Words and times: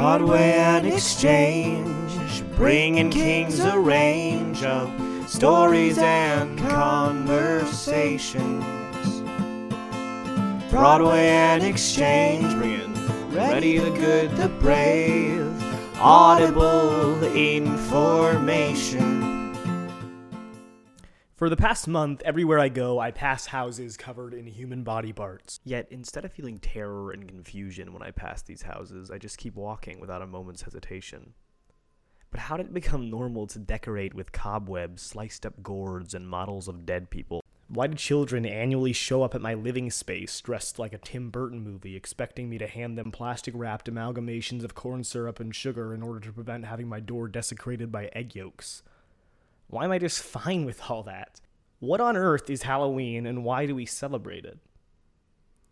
Broadway 0.00 0.52
and 0.52 0.86
Exchange, 0.86 2.42
bringing 2.56 3.10
kings 3.10 3.60
a 3.60 3.78
range 3.78 4.64
of 4.64 4.90
stories 5.28 5.98
and 5.98 6.58
conversations. 6.58 8.64
Broadway 10.70 11.28
and 11.28 11.62
Exchange, 11.62 12.50
bringing 12.54 12.94
ready 13.34 13.76
the 13.76 13.90
good, 13.90 14.34
the 14.38 14.48
brave, 14.48 15.52
audible 16.00 17.22
information. 17.34 19.29
For 21.40 21.48
the 21.48 21.56
past 21.56 21.88
month, 21.88 22.20
everywhere 22.26 22.58
I 22.58 22.68
go, 22.68 22.98
I 22.98 23.12
pass 23.12 23.46
houses 23.46 23.96
covered 23.96 24.34
in 24.34 24.46
human 24.46 24.84
body 24.84 25.10
parts. 25.10 25.58
Yet, 25.64 25.86
instead 25.90 26.26
of 26.26 26.34
feeling 26.34 26.58
terror 26.58 27.12
and 27.12 27.26
confusion 27.26 27.94
when 27.94 28.02
I 28.02 28.10
pass 28.10 28.42
these 28.42 28.60
houses, 28.60 29.10
I 29.10 29.16
just 29.16 29.38
keep 29.38 29.54
walking 29.54 30.00
without 30.00 30.20
a 30.20 30.26
moment's 30.26 30.60
hesitation. 30.60 31.32
But 32.30 32.40
how 32.40 32.58
did 32.58 32.66
it 32.66 32.74
become 32.74 33.08
normal 33.08 33.46
to 33.46 33.58
decorate 33.58 34.12
with 34.12 34.32
cobwebs, 34.32 35.00
sliced 35.00 35.46
up 35.46 35.62
gourds, 35.62 36.12
and 36.12 36.28
models 36.28 36.68
of 36.68 36.84
dead 36.84 37.08
people? 37.08 37.42
Why 37.68 37.86
do 37.86 37.94
children 37.94 38.44
annually 38.44 38.92
show 38.92 39.22
up 39.22 39.34
at 39.34 39.40
my 39.40 39.54
living 39.54 39.90
space 39.90 40.42
dressed 40.42 40.78
like 40.78 40.92
a 40.92 40.98
Tim 40.98 41.30
Burton 41.30 41.64
movie, 41.64 41.96
expecting 41.96 42.50
me 42.50 42.58
to 42.58 42.66
hand 42.66 42.98
them 42.98 43.10
plastic 43.10 43.54
wrapped 43.56 43.90
amalgamations 43.90 44.62
of 44.62 44.74
corn 44.74 45.04
syrup 45.04 45.40
and 45.40 45.54
sugar 45.54 45.94
in 45.94 46.02
order 46.02 46.20
to 46.20 46.34
prevent 46.34 46.66
having 46.66 46.86
my 46.86 47.00
door 47.00 47.28
desecrated 47.28 47.90
by 47.90 48.10
egg 48.12 48.34
yolks? 48.34 48.82
Why 49.70 49.84
am 49.84 49.92
I 49.92 49.98
just 49.98 50.20
fine 50.20 50.64
with 50.64 50.90
all 50.90 51.04
that? 51.04 51.40
What 51.78 52.00
on 52.00 52.16
earth 52.16 52.50
is 52.50 52.62
Halloween 52.62 53.24
and 53.24 53.44
why 53.44 53.66
do 53.66 53.76
we 53.76 53.86
celebrate 53.86 54.44
it? 54.44 54.58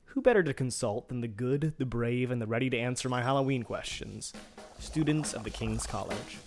Who 0.04 0.22
better 0.22 0.44
to 0.44 0.54
consult 0.54 1.08
than 1.08 1.20
the 1.20 1.26
good, 1.26 1.74
the 1.78 1.84
brave, 1.84 2.30
and 2.30 2.40
the 2.40 2.46
ready 2.46 2.70
to 2.70 2.78
answer 2.78 3.08
my 3.08 3.22
Halloween 3.22 3.64
questions? 3.64 4.32
Students 4.78 5.34
of 5.34 5.42
the 5.42 5.50
King's 5.50 5.84
College. 5.84 6.38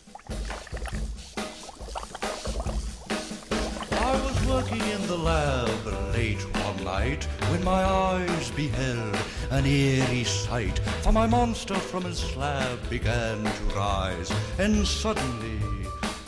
I 3.91 4.21
was 4.23 4.47
working 4.47 4.79
in 4.87 5.07
the 5.07 5.17
lab 5.17 5.85
late 6.15 6.41
one 6.63 6.83
night 6.85 7.25
when 7.49 7.65
my 7.65 7.83
eyes 7.83 8.51
beheld 8.51 9.17
an 9.49 9.65
eerie 9.65 10.23
sight. 10.23 10.79
For 11.03 11.11
my 11.11 11.27
monster 11.27 11.75
from 11.75 12.05
his 12.05 12.19
slab 12.19 12.89
began 12.89 13.43
to 13.43 13.63
rise, 13.75 14.31
and 14.57 14.87
suddenly, 14.87 15.80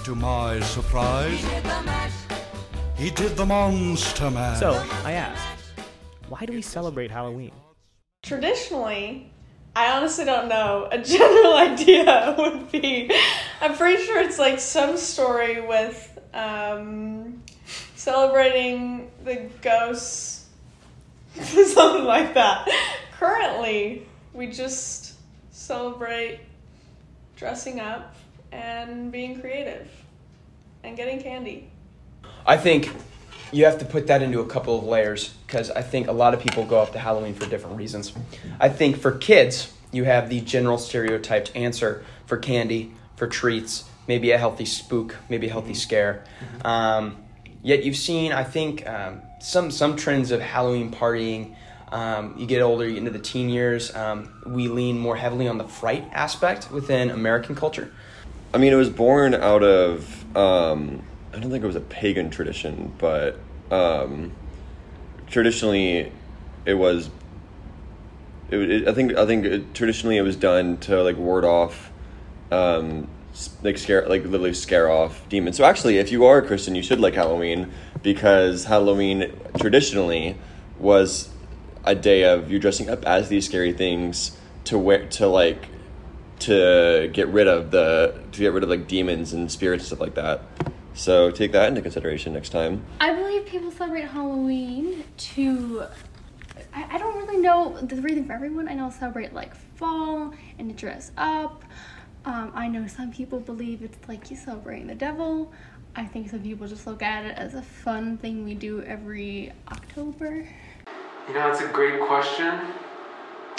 to 0.03 0.15
my 0.15 0.59
surprise, 0.59 1.41
he 2.97 3.09
did 3.09 3.37
the 3.37 3.45
monster 3.45 4.29
mash. 4.29 4.59
So, 4.59 4.71
I 5.05 5.13
asked, 5.13 5.47
why 6.27 6.45
do 6.45 6.51
we 6.51 6.61
celebrate 6.61 7.09
Halloween? 7.09 7.51
Traditionally, 8.21 9.31
I 9.77 9.91
honestly 9.91 10.25
don't 10.25 10.49
know. 10.49 10.89
A 10.91 10.97
general 10.97 11.53
idea 11.57 12.35
would 12.37 12.69
be 12.69 13.11
I'm 13.61 13.77
pretty 13.77 14.03
sure 14.03 14.19
it's 14.19 14.37
like 14.37 14.59
some 14.59 14.97
story 14.97 15.65
with 15.65 16.19
um, 16.33 17.41
celebrating 17.95 19.09
the 19.23 19.49
ghosts, 19.61 20.47
something 21.41 22.03
like 22.03 22.33
that. 22.33 22.67
Currently, 23.17 24.05
we 24.33 24.47
just 24.47 25.13
celebrate 25.51 26.41
dressing 27.37 27.79
up 27.79 28.17
and 28.53 29.11
being 29.11 29.39
creative 29.39 29.89
and 30.83 30.95
getting 30.95 31.21
candy. 31.21 31.69
I 32.45 32.57
think 32.57 32.89
you 33.51 33.65
have 33.65 33.79
to 33.79 33.85
put 33.85 34.07
that 34.07 34.21
into 34.21 34.39
a 34.39 34.45
couple 34.45 34.77
of 34.77 34.83
layers 34.83 35.29
because 35.47 35.71
I 35.71 35.81
think 35.81 36.07
a 36.07 36.11
lot 36.11 36.33
of 36.33 36.39
people 36.39 36.65
go 36.65 36.79
up 36.79 36.91
to 36.93 36.99
Halloween 36.99 37.33
for 37.33 37.47
different 37.47 37.77
reasons. 37.77 38.13
I 38.59 38.69
think 38.69 38.97
for 38.97 39.11
kids, 39.11 39.73
you 39.91 40.03
have 40.05 40.29
the 40.29 40.41
general 40.41 40.77
stereotyped 40.77 41.55
answer 41.55 42.03
for 42.25 42.37
candy, 42.37 42.93
for 43.15 43.27
treats, 43.27 43.85
maybe 44.07 44.31
a 44.31 44.37
healthy 44.37 44.65
spook, 44.65 45.15
maybe 45.29 45.47
a 45.47 45.51
healthy 45.51 45.75
scare. 45.75 46.23
Um, 46.65 47.17
yet 47.61 47.83
you've 47.83 47.95
seen, 47.95 48.31
I 48.31 48.43
think, 48.43 48.87
um, 48.87 49.21
some 49.39 49.71
some 49.71 49.95
trends 49.95 50.31
of 50.31 50.41
Halloween 50.41 50.91
partying. 50.91 51.55
Um, 51.91 52.35
you 52.39 52.47
get 52.47 52.61
older, 52.61 52.85
you 52.85 52.93
get 52.93 52.99
into 52.99 53.11
the 53.11 53.19
teen 53.19 53.49
years. 53.49 53.95
Um, 53.95 54.41
we 54.47 54.67
lean 54.67 54.97
more 54.97 55.15
heavily 55.15 55.47
on 55.47 55.59
the 55.59 55.67
fright 55.67 56.09
aspect 56.11 56.71
within 56.71 57.11
American 57.11 57.55
culture. 57.55 57.91
I 58.53 58.59
mean, 58.59 58.71
it 58.71 58.77
was 58.77 58.89
born 58.89 59.33
out 59.33 59.63
of 59.63 60.37
um, 60.37 61.01
I 61.33 61.39
don't 61.39 61.49
think 61.49 61.63
it 61.63 61.67
was 61.67 61.75
a 61.75 61.81
pagan 61.81 62.29
tradition, 62.29 62.93
but 62.99 63.39
um, 63.71 64.31
traditionally 65.27 66.11
it 66.65 66.75
was. 66.75 67.09
It, 68.51 68.71
it, 68.71 68.87
I 68.87 68.93
think 68.93 69.15
I 69.15 69.25
think 69.25 69.45
it, 69.45 69.73
traditionally 69.73 70.17
it 70.17 70.21
was 70.21 70.35
done 70.35 70.77
to 70.81 71.01
like 71.01 71.17
ward 71.17 71.43
off, 71.43 71.91
um, 72.51 73.07
like 73.63 73.79
scare 73.79 74.07
like 74.07 74.23
literally 74.23 74.53
scare 74.53 74.91
off 74.91 75.27
demons. 75.27 75.57
So 75.57 75.65
actually, 75.65 75.97
if 75.97 76.11
you 76.11 76.25
are 76.25 76.37
a 76.37 76.45
Christian, 76.45 76.75
you 76.75 76.83
should 76.83 76.99
like 76.99 77.15
Halloween 77.15 77.71
because 78.03 78.65
Halloween 78.65 79.33
traditionally 79.57 80.37
was 80.77 81.29
a 81.83 81.95
day 81.95 82.23
of 82.23 82.51
you 82.51 82.59
dressing 82.59 82.89
up 82.89 83.03
as 83.05 83.29
these 83.29 83.45
scary 83.45 83.73
things 83.73 84.37
to 84.65 84.77
wear 84.77 85.07
to 85.07 85.27
like 85.27 85.67
to 86.43 87.09
get 87.13 87.27
rid 87.29 87.47
of 87.47 87.71
the 87.71 88.21
to 88.31 88.39
get 88.39 88.53
rid 88.53 88.63
of 88.63 88.69
like 88.69 88.87
demons 88.87 89.33
and 89.33 89.51
spirits 89.51 89.83
and 89.83 89.87
stuff 89.87 89.99
like 89.99 90.15
that. 90.15 90.41
So 90.93 91.31
take 91.31 91.51
that 91.53 91.67
into 91.67 91.81
consideration 91.81 92.33
next 92.33 92.49
time. 92.49 92.85
I 92.99 93.13
believe 93.13 93.45
people 93.45 93.71
celebrate 93.71 94.05
Halloween 94.05 95.03
to. 95.17 95.85
I, 96.73 96.95
I 96.95 96.97
don't 96.97 97.15
really 97.17 97.37
know 97.37 97.77
the 97.81 98.01
reason 98.01 98.25
for 98.25 98.33
everyone. 98.33 98.67
I 98.67 98.73
know 98.73 98.89
celebrate 98.89 99.33
like 99.33 99.55
fall 99.55 100.33
and 100.59 100.69
to 100.69 100.75
dress 100.75 101.11
up. 101.17 101.63
Um, 102.25 102.51
I 102.55 102.67
know 102.67 102.87
some 102.87 103.11
people 103.11 103.39
believe 103.39 103.81
it's 103.81 103.97
like 104.07 104.29
you 104.29 104.37
celebrating 104.37 104.87
the 104.87 104.95
devil. 104.95 105.51
I 105.95 106.05
think 106.05 106.29
some 106.29 106.41
people 106.41 106.67
just 106.67 106.87
look 106.87 107.03
at 107.03 107.25
it 107.25 107.37
as 107.37 107.53
a 107.53 107.61
fun 107.61 108.17
thing 108.17 108.43
we 108.43 108.55
do 108.55 108.81
every 108.83 109.51
October. 109.71 110.47
You 111.27 111.33
know, 111.33 111.51
that's 111.51 111.61
a 111.61 111.67
great 111.67 111.99
question. 112.01 112.59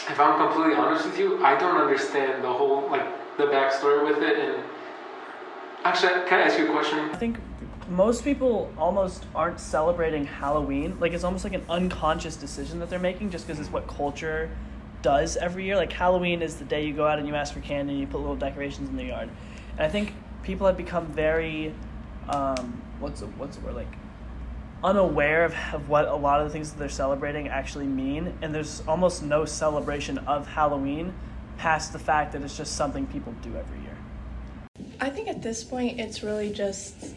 If 0.09 0.21
I'm 0.21 0.39
completely 0.39 0.75
honest 0.75 1.07
with 1.07 1.19
you, 1.19 1.43
I 1.43 1.59
don't 1.59 1.81
understand 1.81 2.45
the 2.45 2.53
whole 2.53 2.89
like 2.91 3.07
the 3.39 3.45
backstory 3.45 4.07
with 4.07 4.23
it. 4.23 4.39
And 4.39 4.63
actually, 5.85 6.29
can 6.29 6.41
I 6.41 6.43
ask 6.43 6.59
you 6.59 6.69
a 6.69 6.73
question? 6.73 6.99
I 7.11 7.17
think 7.17 7.39
most 7.89 8.23
people 8.23 8.73
almost 8.77 9.25
aren't 9.35 9.61
celebrating 9.61 10.27
Halloween. 10.27 10.99
Like 11.01 11.13
it's 11.13 11.25
almost 11.25 11.45
like 11.45 11.55
an 11.55 11.65
unconscious 11.69 12.37
decision 12.37 12.81
that 12.81 12.91
they're 12.91 12.99
making 12.99 13.31
just 13.31 13.47
because 13.47 13.59
it's 13.59 13.73
what 13.73 13.87
culture 13.87 14.51
does 15.01 15.37
every 15.37 15.65
year. 15.65 15.77
Like 15.77 15.93
Halloween 15.93 16.43
is 16.43 16.57
the 16.57 16.65
day 16.65 16.85
you 16.85 16.93
go 16.93 17.07
out 17.07 17.19
and 17.19 17.27
you 17.27 17.35
ask 17.35 17.55
for 17.55 17.61
candy 17.61 17.93
and 17.93 18.01
you 18.01 18.07
put 18.07 18.21
little 18.21 18.37
decorations 18.37 18.89
in 18.89 18.97
the 18.97 19.05
yard. 19.05 19.31
And 19.73 19.81
I 19.81 19.89
think 19.89 20.13
people 20.43 20.67
have 20.67 20.77
become 20.77 21.07
very 21.07 21.75
um, 22.29 22.83
what's 23.01 23.21
what's 23.23 23.57
the 23.57 23.65
word 23.65 23.75
like 23.75 23.97
unaware 24.84 25.47
of, 25.47 25.55
of 25.72 25.89
what 25.89 26.06
a 26.06 26.15
lot 26.15 26.41
of 26.41 26.47
the 26.47 26.53
things 26.53 26.71
that 26.71 26.78
they're 26.78 26.89
celebrating 26.89 27.49
actually 27.49 27.87
mean 27.87 28.37
and 28.43 28.55
there's 28.55 28.83
almost 28.87 29.22
no 29.22 29.47
celebration 29.47 30.19
of 30.19 30.47
Halloween 30.47 31.12
past 31.56 31.93
the 31.93 31.99
fact 31.99 32.33
that 32.33 32.43
it's 32.43 32.56
just 32.56 32.77
something 32.77 33.06
people 33.06 33.34
do 33.43 33.56
every 33.56 33.81
year. 33.81 33.97
I 35.00 35.09
think 35.09 35.28
at 35.28 35.43
this 35.43 35.65
point 35.65 35.99
it's 35.99 36.23
really 36.23 36.53
just 36.53 37.15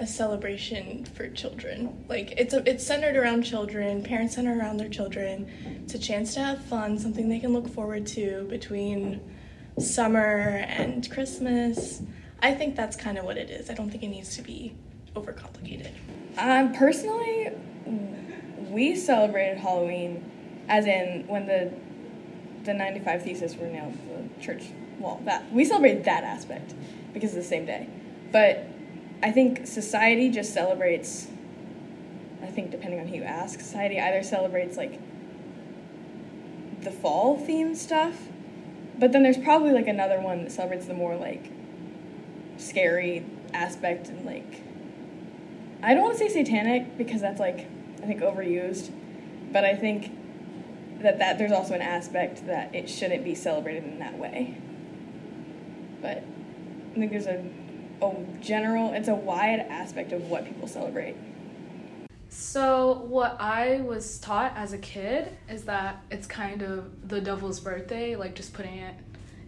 a 0.00 0.06
celebration 0.06 1.04
for 1.04 1.28
children. 1.28 2.04
Like 2.08 2.32
it's 2.36 2.54
a, 2.54 2.68
it's 2.68 2.84
centered 2.84 3.16
around 3.16 3.42
children, 3.42 4.02
parents 4.02 4.34
center 4.34 4.58
around 4.58 4.78
their 4.78 4.88
children. 4.88 5.48
It's 5.84 5.94
a 5.94 5.98
chance 5.98 6.34
to 6.34 6.40
have 6.40 6.64
fun, 6.64 6.98
something 6.98 7.28
they 7.28 7.38
can 7.40 7.52
look 7.52 7.68
forward 7.68 8.06
to 8.08 8.46
between 8.48 9.20
summer 9.78 10.64
and 10.68 11.08
Christmas. 11.10 12.02
I 12.40 12.54
think 12.54 12.74
that's 12.74 12.96
kind 12.96 13.18
of 13.18 13.24
what 13.24 13.36
it 13.36 13.50
is. 13.50 13.70
I 13.70 13.74
don't 13.74 13.90
think 13.90 14.02
it 14.02 14.08
needs 14.08 14.36
to 14.36 14.42
be 14.42 14.74
overcomplicated. 15.20 15.90
Um, 16.36 16.72
personally, 16.72 17.50
we 18.70 18.94
celebrated 18.94 19.58
Halloween, 19.58 20.24
as 20.68 20.86
in 20.86 21.26
when 21.26 21.46
the 21.46 21.72
the 22.64 22.74
ninety 22.74 23.00
five 23.00 23.22
thesis 23.22 23.56
were 23.56 23.66
nailed 23.66 23.94
to 23.94 23.98
the 23.98 24.44
church 24.44 24.64
wall. 24.98 25.20
That 25.24 25.50
we 25.52 25.64
celebrate 25.64 26.04
that 26.04 26.24
aspect 26.24 26.74
because 27.12 27.34
it's 27.34 27.44
the 27.46 27.48
same 27.48 27.66
day, 27.66 27.88
but 28.32 28.64
I 29.22 29.32
think 29.32 29.66
society 29.66 30.30
just 30.30 30.52
celebrates. 30.52 31.28
I 32.42 32.46
think 32.46 32.70
depending 32.70 33.00
on 33.00 33.08
who 33.08 33.16
you 33.16 33.24
ask, 33.24 33.58
society 33.58 34.00
either 34.00 34.22
celebrates 34.22 34.76
like 34.76 35.00
the 36.82 36.90
fall 36.92 37.36
theme 37.36 37.74
stuff, 37.74 38.28
but 38.98 39.10
then 39.10 39.24
there's 39.24 39.38
probably 39.38 39.72
like 39.72 39.88
another 39.88 40.20
one 40.20 40.44
that 40.44 40.52
celebrates 40.52 40.86
the 40.86 40.94
more 40.94 41.16
like 41.16 41.50
scary 42.58 43.24
aspect 43.52 44.08
and 44.08 44.24
like 44.24 44.62
I 45.82 45.94
don't 45.94 46.02
want 46.02 46.18
to 46.18 46.28
say 46.28 46.28
satanic 46.28 46.98
because 46.98 47.20
that's 47.20 47.40
like 47.40 47.66
I 48.02 48.06
think 48.06 48.20
overused, 48.20 48.90
but 49.52 49.64
I 49.64 49.74
think 49.74 50.12
that 51.00 51.18
that 51.18 51.38
there's 51.38 51.52
also 51.52 51.74
an 51.74 51.82
aspect 51.82 52.46
that 52.46 52.74
it 52.74 52.88
shouldn't 52.88 53.24
be 53.24 53.34
celebrated 53.34 53.84
in 53.84 53.98
that 53.98 54.18
way. 54.18 54.60
But 56.02 56.24
I 56.92 56.98
think 56.98 57.10
there's 57.10 57.26
a 57.26 57.44
a 58.00 58.14
general 58.40 58.92
it's 58.92 59.08
a 59.08 59.14
wide 59.14 59.60
aspect 59.60 60.12
of 60.12 60.28
what 60.28 60.44
people 60.44 60.68
celebrate. 60.68 61.16
So, 62.30 63.04
what 63.08 63.36
I 63.40 63.80
was 63.80 64.18
taught 64.18 64.52
as 64.54 64.72
a 64.72 64.78
kid 64.78 65.32
is 65.48 65.64
that 65.64 66.04
it's 66.10 66.26
kind 66.26 66.62
of 66.62 67.08
the 67.08 67.20
devil's 67.20 67.58
birthday, 67.58 68.16
like 68.16 68.34
just 68.34 68.52
putting 68.52 68.78
it 68.78 68.94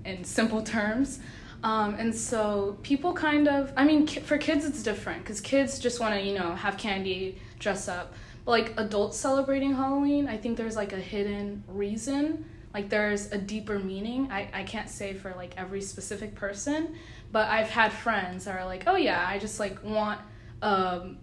in 0.04 0.24
simple 0.24 0.62
terms. 0.62 1.20
Um, 1.62 1.94
and 1.94 2.14
so 2.14 2.78
people 2.82 3.12
kind 3.12 3.46
of, 3.48 3.72
I 3.76 3.84
mean, 3.84 4.06
ki- 4.06 4.20
for 4.20 4.38
kids 4.38 4.64
it's 4.64 4.82
different 4.82 5.22
because 5.22 5.40
kids 5.40 5.78
just 5.78 6.00
want 6.00 6.14
to, 6.14 6.20
you 6.20 6.34
know, 6.38 6.54
have 6.54 6.78
candy, 6.78 7.38
dress 7.58 7.88
up. 7.88 8.14
But 8.44 8.52
like 8.52 8.74
adults 8.78 9.18
celebrating 9.18 9.74
Halloween, 9.74 10.26
I 10.26 10.36
think 10.36 10.56
there's 10.56 10.76
like 10.76 10.92
a 10.92 11.00
hidden 11.00 11.62
reason. 11.68 12.46
Like 12.72 12.88
there's 12.88 13.30
a 13.32 13.38
deeper 13.38 13.78
meaning. 13.78 14.30
I, 14.30 14.48
I 14.52 14.62
can't 14.62 14.88
say 14.88 15.12
for 15.14 15.34
like 15.34 15.54
every 15.56 15.80
specific 15.80 16.34
person, 16.34 16.94
but 17.32 17.48
I've 17.48 17.68
had 17.68 17.92
friends 17.92 18.44
that 18.44 18.58
are 18.58 18.64
like, 18.64 18.84
oh 18.86 18.96
yeah, 18.96 19.24
I 19.26 19.38
just 19.38 19.60
like 19.60 19.82
want 19.84 20.20
um, 20.62 21.18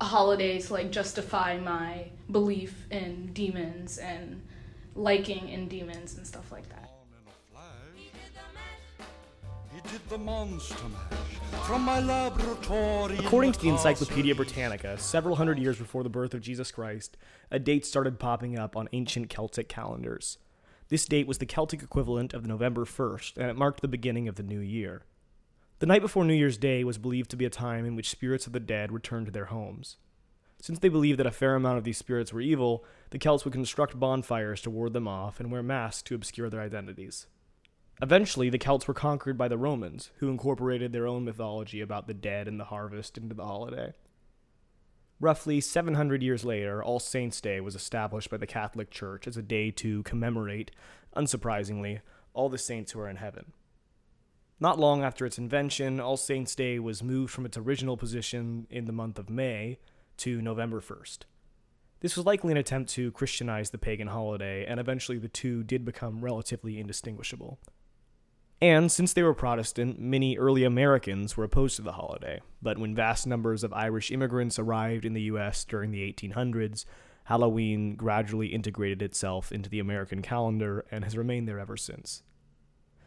a 0.00 0.04
holiday 0.04 0.58
to 0.60 0.72
like 0.72 0.90
justify 0.90 1.58
my 1.58 2.06
belief 2.30 2.86
in 2.90 3.32
demons 3.32 3.98
and 3.98 4.42
liking 4.94 5.48
in 5.48 5.68
demons 5.68 6.16
and 6.16 6.26
stuff 6.26 6.50
like 6.50 6.68
that. 6.70 6.79
According 13.18 13.52
to 13.52 13.60
the. 13.60 13.70
Encyclopedia 13.70 14.36
Britannica, 14.36 14.96
several 14.98 15.34
hundred 15.34 15.58
years 15.58 15.78
before 15.78 16.04
the 16.04 16.08
birth 16.08 16.32
of 16.32 16.40
Jesus 16.40 16.70
Christ, 16.70 17.16
a 17.50 17.58
date 17.58 17.84
started 17.84 18.20
popping 18.20 18.56
up 18.56 18.76
on 18.76 18.88
ancient 18.92 19.28
Celtic 19.28 19.68
calendars. 19.68 20.38
This 20.90 21.06
date 21.06 21.26
was 21.26 21.38
the 21.38 21.46
Celtic 21.46 21.82
equivalent 21.82 22.34
of 22.34 22.46
November 22.46 22.84
1st, 22.84 23.36
and 23.36 23.50
it 23.50 23.56
marked 23.56 23.80
the 23.80 23.88
beginning 23.88 24.28
of 24.28 24.36
the 24.36 24.44
new 24.44 24.60
year. 24.60 25.02
The 25.80 25.86
night 25.86 26.02
before 26.02 26.24
New 26.24 26.34
Year's 26.34 26.58
Day 26.58 26.84
was 26.84 26.98
believed 26.98 27.30
to 27.30 27.36
be 27.36 27.44
a 27.44 27.50
time 27.50 27.84
in 27.84 27.96
which 27.96 28.10
spirits 28.10 28.46
of 28.46 28.52
the 28.52 28.60
dead 28.60 28.92
returned 28.92 29.26
to 29.26 29.32
their 29.32 29.46
homes. 29.46 29.96
Since 30.62 30.78
they 30.78 30.88
believed 30.88 31.18
that 31.18 31.26
a 31.26 31.32
fair 31.32 31.56
amount 31.56 31.78
of 31.78 31.84
these 31.84 31.98
spirits 31.98 32.32
were 32.32 32.40
evil, 32.40 32.84
the 33.10 33.18
Celts 33.18 33.44
would 33.44 33.54
construct 33.54 33.98
bonfires 33.98 34.60
to 34.62 34.70
ward 34.70 34.92
them 34.92 35.08
off 35.08 35.40
and 35.40 35.50
wear 35.50 35.64
masks 35.64 36.02
to 36.02 36.14
obscure 36.14 36.48
their 36.48 36.60
identities. 36.60 37.26
Eventually, 38.02 38.48
the 38.48 38.58
Celts 38.58 38.88
were 38.88 38.94
conquered 38.94 39.36
by 39.36 39.48
the 39.48 39.58
Romans, 39.58 40.10
who 40.16 40.30
incorporated 40.30 40.92
their 40.92 41.06
own 41.06 41.24
mythology 41.24 41.82
about 41.82 42.06
the 42.06 42.14
dead 42.14 42.48
and 42.48 42.58
the 42.58 42.64
harvest 42.64 43.18
into 43.18 43.34
the 43.34 43.44
holiday. 43.44 43.92
Roughly 45.20 45.60
700 45.60 46.22
years 46.22 46.42
later, 46.42 46.82
All 46.82 46.98
Saints' 46.98 47.42
Day 47.42 47.60
was 47.60 47.74
established 47.74 48.30
by 48.30 48.38
the 48.38 48.46
Catholic 48.46 48.90
Church 48.90 49.28
as 49.28 49.36
a 49.36 49.42
day 49.42 49.70
to 49.72 50.02
commemorate, 50.04 50.70
unsurprisingly, 51.14 52.00
all 52.32 52.48
the 52.48 52.56
saints 52.56 52.92
who 52.92 53.00
are 53.00 53.08
in 53.08 53.16
heaven. 53.16 53.52
Not 54.58 54.78
long 54.78 55.02
after 55.02 55.26
its 55.26 55.36
invention, 55.36 56.00
All 56.00 56.16
Saints' 56.16 56.54
Day 56.54 56.78
was 56.78 57.02
moved 57.02 57.32
from 57.32 57.44
its 57.44 57.58
original 57.58 57.98
position 57.98 58.66
in 58.70 58.86
the 58.86 58.92
month 58.92 59.18
of 59.18 59.28
May 59.28 59.78
to 60.18 60.40
November 60.40 60.80
1st. 60.80 61.20
This 62.00 62.16
was 62.16 62.24
likely 62.24 62.52
an 62.52 62.56
attempt 62.56 62.90
to 62.92 63.12
Christianize 63.12 63.70
the 63.70 63.78
pagan 63.78 64.08
holiday, 64.08 64.64
and 64.64 64.80
eventually 64.80 65.18
the 65.18 65.28
two 65.28 65.62
did 65.62 65.84
become 65.84 66.24
relatively 66.24 66.80
indistinguishable. 66.80 67.58
And 68.62 68.92
since 68.92 69.14
they 69.14 69.22
were 69.22 69.32
Protestant, 69.32 69.98
many 69.98 70.36
early 70.36 70.64
Americans 70.64 71.36
were 71.36 71.44
opposed 71.44 71.76
to 71.76 71.82
the 71.82 71.92
holiday. 71.92 72.40
But 72.60 72.76
when 72.76 72.94
vast 72.94 73.26
numbers 73.26 73.64
of 73.64 73.72
Irish 73.72 74.10
immigrants 74.10 74.58
arrived 74.58 75.06
in 75.06 75.14
the 75.14 75.22
U.S. 75.22 75.64
during 75.64 75.90
the 75.90 76.12
1800s, 76.12 76.84
Halloween 77.24 77.94
gradually 77.94 78.48
integrated 78.48 79.00
itself 79.00 79.50
into 79.50 79.70
the 79.70 79.78
American 79.78 80.20
calendar 80.20 80.84
and 80.90 81.04
has 81.04 81.16
remained 81.16 81.48
there 81.48 81.58
ever 81.58 81.76
since. 81.76 82.22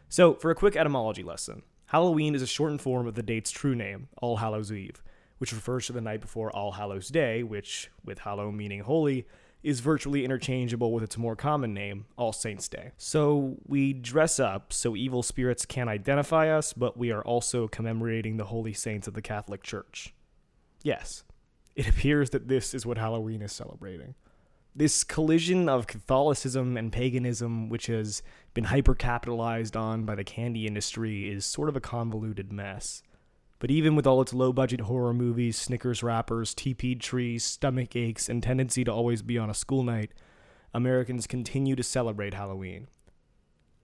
So, 0.09 0.33
for 0.33 0.49
a 0.49 0.55
quick 0.55 0.75
etymology 0.75 1.23
lesson, 1.23 1.61
Halloween 1.87 2.33
is 2.33 2.41
a 2.41 2.47
shortened 2.47 2.81
form 2.81 3.05
of 3.05 3.13
the 3.13 3.21
date's 3.21 3.51
true 3.51 3.75
name, 3.75 4.07
All 4.17 4.37
Hallows 4.37 4.71
Eve, 4.71 5.03
which 5.37 5.53
refers 5.53 5.85
to 5.85 5.93
the 5.93 6.01
night 6.01 6.21
before 6.21 6.55
All 6.55 6.71
Hallows 6.71 7.09
Day, 7.09 7.43
which, 7.43 7.91
with 8.03 8.19
Hallow 8.19 8.51
meaning 8.51 8.79
holy, 8.79 9.27
is 9.63 9.79
virtually 9.79 10.25
interchangeable 10.25 10.91
with 10.91 11.03
its 11.03 11.17
more 11.17 11.35
common 11.35 11.73
name, 11.73 12.05
All 12.17 12.33
Saints' 12.33 12.67
Day. 12.67 12.91
So 12.97 13.57
we 13.65 13.93
dress 13.93 14.39
up 14.39 14.73
so 14.73 14.95
evil 14.95 15.23
spirits 15.23 15.65
can't 15.65 15.89
identify 15.89 16.49
us, 16.49 16.73
but 16.73 16.97
we 16.97 17.11
are 17.11 17.23
also 17.23 17.67
commemorating 17.67 18.37
the 18.37 18.45
holy 18.45 18.73
saints 18.73 19.07
of 19.07 19.13
the 19.13 19.21
Catholic 19.21 19.63
Church. 19.63 20.13
Yes, 20.83 21.23
it 21.75 21.87
appears 21.87 22.31
that 22.31 22.49
this 22.49 22.73
is 22.73 22.85
what 22.85 22.97
Halloween 22.97 23.41
is 23.41 23.53
celebrating. 23.53 24.15
This 24.75 25.03
collision 25.03 25.69
of 25.69 25.87
Catholicism 25.87 26.77
and 26.77 26.91
paganism, 26.91 27.69
which 27.69 27.85
has 27.85 28.23
been 28.53 28.65
hypercapitalized 28.65 29.79
on 29.79 30.03
by 30.03 30.15
the 30.15 30.23
candy 30.23 30.67
industry, 30.67 31.29
is 31.29 31.45
sort 31.45 31.69
of 31.69 31.75
a 31.75 31.81
convoluted 31.81 32.51
mess. 32.51 33.03
But 33.63 33.71
even 33.71 33.95
with 33.95 34.05
all 34.05 34.19
its 34.19 34.33
low 34.33 34.51
budget 34.51 34.81
horror 34.81 35.13
movies, 35.13 35.55
Snickers 35.55 36.03
wrappers, 36.03 36.53
TP 36.53 36.99
trees, 36.99 37.45
stomach 37.45 37.95
aches, 37.95 38.27
and 38.27 38.43
tendency 38.43 38.83
to 38.83 38.91
always 38.91 39.21
be 39.21 39.37
on 39.37 39.49
a 39.49 39.53
school 39.53 39.83
night, 39.83 40.11
Americans 40.73 41.27
continue 41.27 41.73
to 41.77 41.81
celebrate 41.81 42.33
Halloween. 42.33 42.89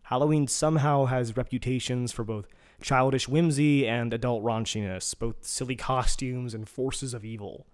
Halloween 0.02 0.48
somehow 0.50 1.06
has 1.06 1.38
reputations 1.38 2.12
for 2.12 2.26
both 2.26 2.46
childish 2.82 3.30
whimsy 3.30 3.88
and 3.88 4.14
adult 4.14 4.44
raunchiness, 4.44 5.18
both 5.18 5.46
silly 5.46 5.78
costumes 5.78 6.54
and 6.54 6.68
forces 6.68 7.14
of 7.14 7.24
evil. 7.24 7.66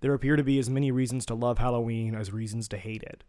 There 0.00 0.14
appear 0.14 0.36
to 0.36 0.42
be 0.42 0.58
as 0.58 0.70
many 0.70 0.90
reasons 0.90 1.26
to 1.26 1.34
love 1.34 1.58
Halloween 1.58 2.14
as 2.14 2.32
reasons 2.32 2.66
to 2.68 2.78
hate 2.78 3.02
it. 3.02 3.24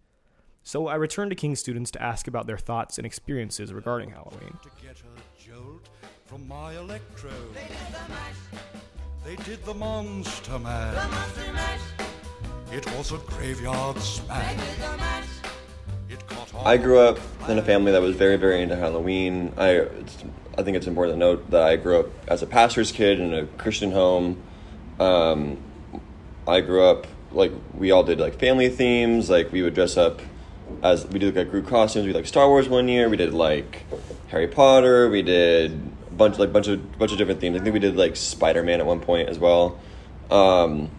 So 0.64 0.88
I 0.88 0.96
returned 0.96 1.32
to 1.32 1.36
King 1.36 1.58
students 1.58 1.92
to 1.92 2.02
ask 2.02 2.30
about 2.30 2.48
their 2.48 2.58
thoughts 2.58 2.98
and 2.98 3.06
experiences 3.06 3.74
regarding 3.74 4.12
Halloween. 4.12 4.58
To 6.34 6.40
get 6.40 6.46
a 6.46 6.48
jolt 6.48 6.48
from 6.48 6.48
my 6.48 6.74
electrode. 6.78 7.34
They 9.26 9.36
did 9.44 9.64
the 9.66 9.74
monster 9.74 10.60
mash. 10.60 11.80
It 12.72 12.86
was 12.98 13.12
a 13.12 13.18
graveyard 13.18 14.00
smash. 14.00 14.58
It 16.10 16.28
caught 16.28 16.54
on. 16.54 16.66
I 16.66 16.78
grew 16.78 17.00
up 17.00 17.20
in 17.48 17.58
a 17.58 17.62
family 17.62 17.92
that 17.92 18.02
was 18.02 18.16
very, 18.16 18.38
very 18.38 18.62
into 18.62 18.76
Halloween. 18.76 19.54
I, 19.58 19.70
it's, 19.70 20.24
I 20.58 20.64
think 20.64 20.78
it's 20.78 20.88
important 20.88 21.16
to 21.16 21.20
note 21.20 21.52
that 21.52 21.64
I 21.64 21.76
grew 21.76 22.00
up 22.00 22.08
as 22.28 22.42
a 22.42 22.48
pastor's 22.48 22.92
kid 22.92 23.20
in 23.20 23.34
a 23.34 23.46
Christian 23.46 23.92
home. 23.92 24.42
Um, 25.00 25.58
I 26.48 26.62
grew 26.62 26.84
up 26.84 27.08
like 27.32 27.52
we 27.74 27.92
all 27.92 28.04
did 28.04 28.20
like 28.20 28.40
family 28.40 28.70
themes. 28.70 29.30
Like 29.30 29.52
we 29.52 29.62
would 29.62 29.74
dress 29.74 29.98
up 29.98 30.22
as 30.82 31.06
we 31.08 31.20
did 31.20 31.36
like 31.36 31.50
group 31.50 31.68
costumes. 31.68 32.06
We 32.06 32.14
did 32.14 32.18
like 32.18 32.28
Star 32.28 32.48
Wars 32.48 32.68
one 32.68 32.88
year. 32.88 33.10
We 33.10 33.18
did 33.18 33.34
like 33.34 33.84
Harry 34.28 34.48
Potter. 34.48 35.10
We 35.10 35.22
did 35.22 35.72
a 35.72 35.93
bunch 36.18 36.38
like 36.40 36.54
bunch 36.54 36.68
of 36.68 36.98
bunch 36.98 37.12
of 37.12 37.18
different 37.18 37.40
themes. 37.40 37.60
I 37.60 37.64
think 37.64 37.74
we 37.74 37.80
did 37.80 37.96
like 37.96 38.16
Spider 38.16 38.64
Man 38.64 38.80
at 38.80 38.86
one 38.86 39.00
point 39.00 39.30
as 39.30 39.40
well. 39.40 39.80
Um, 40.32 40.90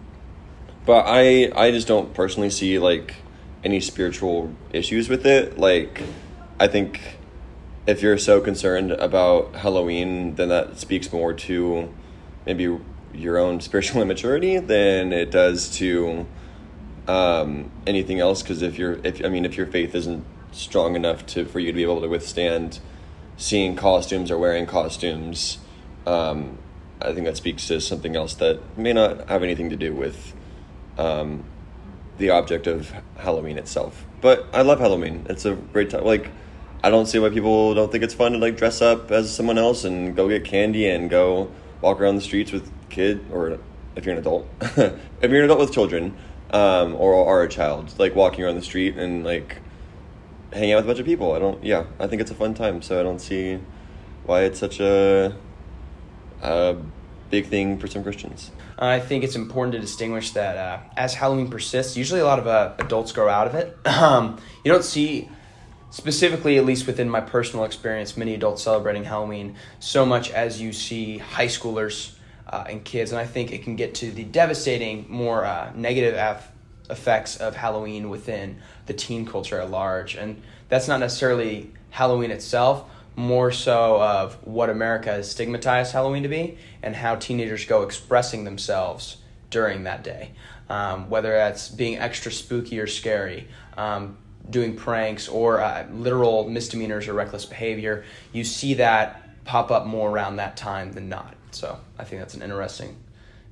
but 0.85 1.05
I 1.07 1.51
I 1.55 1.71
just 1.71 1.87
don't 1.87 2.13
personally 2.13 2.49
see 2.49 2.79
like 2.79 3.15
any 3.63 3.79
spiritual 3.79 4.53
issues 4.71 5.09
with 5.09 5.25
it. 5.25 5.57
Like 5.57 6.03
I 6.59 6.67
think 6.67 7.17
if 7.87 8.01
you're 8.01 8.17
so 8.17 8.41
concerned 8.41 8.91
about 8.91 9.55
Halloween, 9.55 10.35
then 10.35 10.49
that 10.49 10.79
speaks 10.79 11.11
more 11.11 11.33
to 11.33 11.93
maybe 12.45 12.77
your 13.13 13.37
own 13.37 13.61
spiritual 13.61 14.01
immaturity 14.01 14.57
than 14.57 15.13
it 15.13 15.31
does 15.31 15.69
to 15.77 16.25
um, 17.07 17.71
anything 17.85 18.19
else. 18.19 18.41
Because 18.41 18.61
if 18.61 18.77
you're, 18.77 18.99
if 19.03 19.23
I 19.23 19.29
mean, 19.29 19.45
if 19.45 19.57
your 19.57 19.67
faith 19.67 19.93
isn't 19.95 20.25
strong 20.51 20.95
enough 20.95 21.25
to 21.25 21.45
for 21.45 21.59
you 21.59 21.67
to 21.67 21.75
be 21.75 21.83
able 21.83 22.01
to 22.01 22.07
withstand 22.07 22.79
seeing 23.37 23.75
costumes 23.75 24.31
or 24.31 24.37
wearing 24.37 24.65
costumes, 24.65 25.59
um, 26.05 26.57
I 27.01 27.13
think 27.13 27.25
that 27.25 27.37
speaks 27.37 27.67
to 27.67 27.81
something 27.81 28.15
else 28.15 28.33
that 28.35 28.59
may 28.77 28.93
not 28.93 29.27
have 29.29 29.43
anything 29.43 29.69
to 29.69 29.75
do 29.75 29.93
with 29.93 30.33
um, 30.97 31.43
the 32.17 32.29
object 32.29 32.67
of 32.67 32.93
Halloween 33.17 33.57
itself. 33.57 34.05
But 34.21 34.47
I 34.53 34.61
love 34.61 34.79
Halloween. 34.79 35.25
It's 35.29 35.45
a 35.45 35.53
great 35.53 35.89
time. 35.89 36.03
Like, 36.03 36.31
I 36.83 36.89
don't 36.89 37.05
see 37.07 37.19
why 37.19 37.29
people 37.29 37.73
don't 37.73 37.91
think 37.91 38.03
it's 38.03 38.13
fun 38.13 38.33
to 38.33 38.37
like 38.37 38.57
dress 38.57 38.81
up 38.81 39.11
as 39.11 39.33
someone 39.33 39.57
else 39.57 39.83
and 39.83 40.15
go 40.15 40.29
get 40.29 40.45
candy 40.45 40.87
and 40.87 41.09
go 41.09 41.51
walk 41.81 41.99
around 41.99 42.15
the 42.15 42.21
streets 42.21 42.51
with 42.51 42.71
kid 42.89 43.25
or 43.31 43.59
if 43.95 44.05
you're 44.05 44.13
an 44.13 44.19
adult, 44.19 44.47
if 44.61 45.31
you're 45.31 45.39
an 45.39 45.45
adult 45.45 45.59
with 45.59 45.73
children, 45.73 46.15
um, 46.51 46.95
or 46.95 47.27
are 47.27 47.43
a 47.43 47.49
child, 47.49 47.93
like 47.97 48.15
walking 48.15 48.43
around 48.43 48.55
the 48.55 48.61
street 48.61 48.97
and 48.97 49.23
like 49.23 49.57
hanging 50.53 50.73
out 50.73 50.77
with 50.77 50.85
a 50.85 50.87
bunch 50.89 50.99
of 50.99 51.05
people. 51.05 51.33
I 51.33 51.39
don't. 51.39 51.63
Yeah, 51.63 51.85
I 51.99 52.07
think 52.07 52.21
it's 52.21 52.31
a 52.31 52.35
fun 52.35 52.53
time. 52.53 52.81
So 52.81 52.99
I 52.99 53.03
don't 53.03 53.19
see 53.19 53.59
why 54.25 54.43
it's 54.43 54.59
such 54.59 54.79
a 54.79 55.35
a 56.41 56.75
big 57.29 57.47
thing 57.47 57.77
for 57.77 57.87
some 57.87 58.03
Christians. 58.03 58.51
I 58.77 58.99
think 58.99 59.23
it's 59.23 59.35
important 59.35 59.73
to 59.73 59.79
distinguish 59.79 60.31
that 60.31 60.57
uh, 60.57 60.79
as 60.97 61.13
Halloween 61.13 61.49
persists, 61.49 61.95
usually 61.95 62.19
a 62.19 62.25
lot 62.25 62.39
of 62.39 62.47
uh, 62.47 62.73
adults 62.79 63.11
grow 63.11 63.29
out 63.29 63.47
of 63.47 63.55
it. 63.55 63.77
Um, 63.85 64.39
you 64.63 64.71
don't 64.71 64.83
see, 64.83 65.29
specifically, 65.89 66.57
at 66.57 66.65
least 66.65 66.85
within 66.85 67.09
my 67.09 67.21
personal 67.21 67.65
experience, 67.65 68.17
many 68.17 68.33
adults 68.33 68.61
celebrating 68.63 69.05
Halloween 69.05 69.55
so 69.79 70.05
much 70.05 70.31
as 70.31 70.61
you 70.61 70.73
see 70.73 71.17
high 71.17 71.47
schoolers 71.47 72.15
uh, 72.47 72.65
and 72.69 72.83
kids. 72.83 73.11
And 73.11 73.19
I 73.19 73.25
think 73.25 73.51
it 73.51 73.63
can 73.63 73.75
get 73.77 73.95
to 73.95 74.11
the 74.11 74.23
devastating, 74.25 75.05
more 75.07 75.45
uh, 75.45 75.71
negative 75.75 76.15
af- 76.15 76.51
effects 76.89 77.37
of 77.37 77.55
Halloween 77.55 78.09
within 78.09 78.57
the 78.85 78.93
teen 78.93 79.25
culture 79.25 79.59
at 79.59 79.71
large. 79.71 80.15
And 80.15 80.41
that's 80.69 80.87
not 80.87 80.99
necessarily 80.99 81.71
Halloween 81.89 82.31
itself, 82.31 82.89
more 83.15 83.51
so 83.51 84.01
of 84.01 84.35
what 84.45 84.69
America 84.69 85.11
has 85.11 85.31
stigmatized 85.31 85.93
Halloween 85.93 86.23
to 86.23 86.29
be 86.29 86.57
and 86.83 86.95
how 86.95 87.15
teenagers 87.15 87.65
go 87.65 87.83
expressing 87.83 88.43
themselves 88.43 89.17
during 89.49 89.83
that 89.83 90.03
day. 90.03 90.31
Um, 90.69 91.09
whether 91.09 91.29
that's 91.29 91.69
being 91.69 91.97
extra 91.97 92.31
spooky 92.31 92.79
or 92.79 92.87
scary, 92.87 93.47
um, 93.77 94.17
doing 94.49 94.75
pranks 94.75 95.27
or 95.27 95.61
uh, 95.61 95.87
literal 95.91 96.49
misdemeanors 96.49 97.07
or 97.07 97.13
reckless 97.13 97.45
behavior, 97.45 98.03
you 98.33 98.43
see 98.43 98.75
that 98.75 99.21
pop 99.45 99.71
up 99.71 99.85
more 99.85 100.09
around 100.09 100.37
that 100.37 100.57
time 100.57 100.91
than 100.93 101.07
not. 101.07 101.35
So 101.51 101.79
I 101.97 102.03
think 102.03 102.21
that's 102.21 102.33
an 102.33 102.41
interesting 102.41 102.97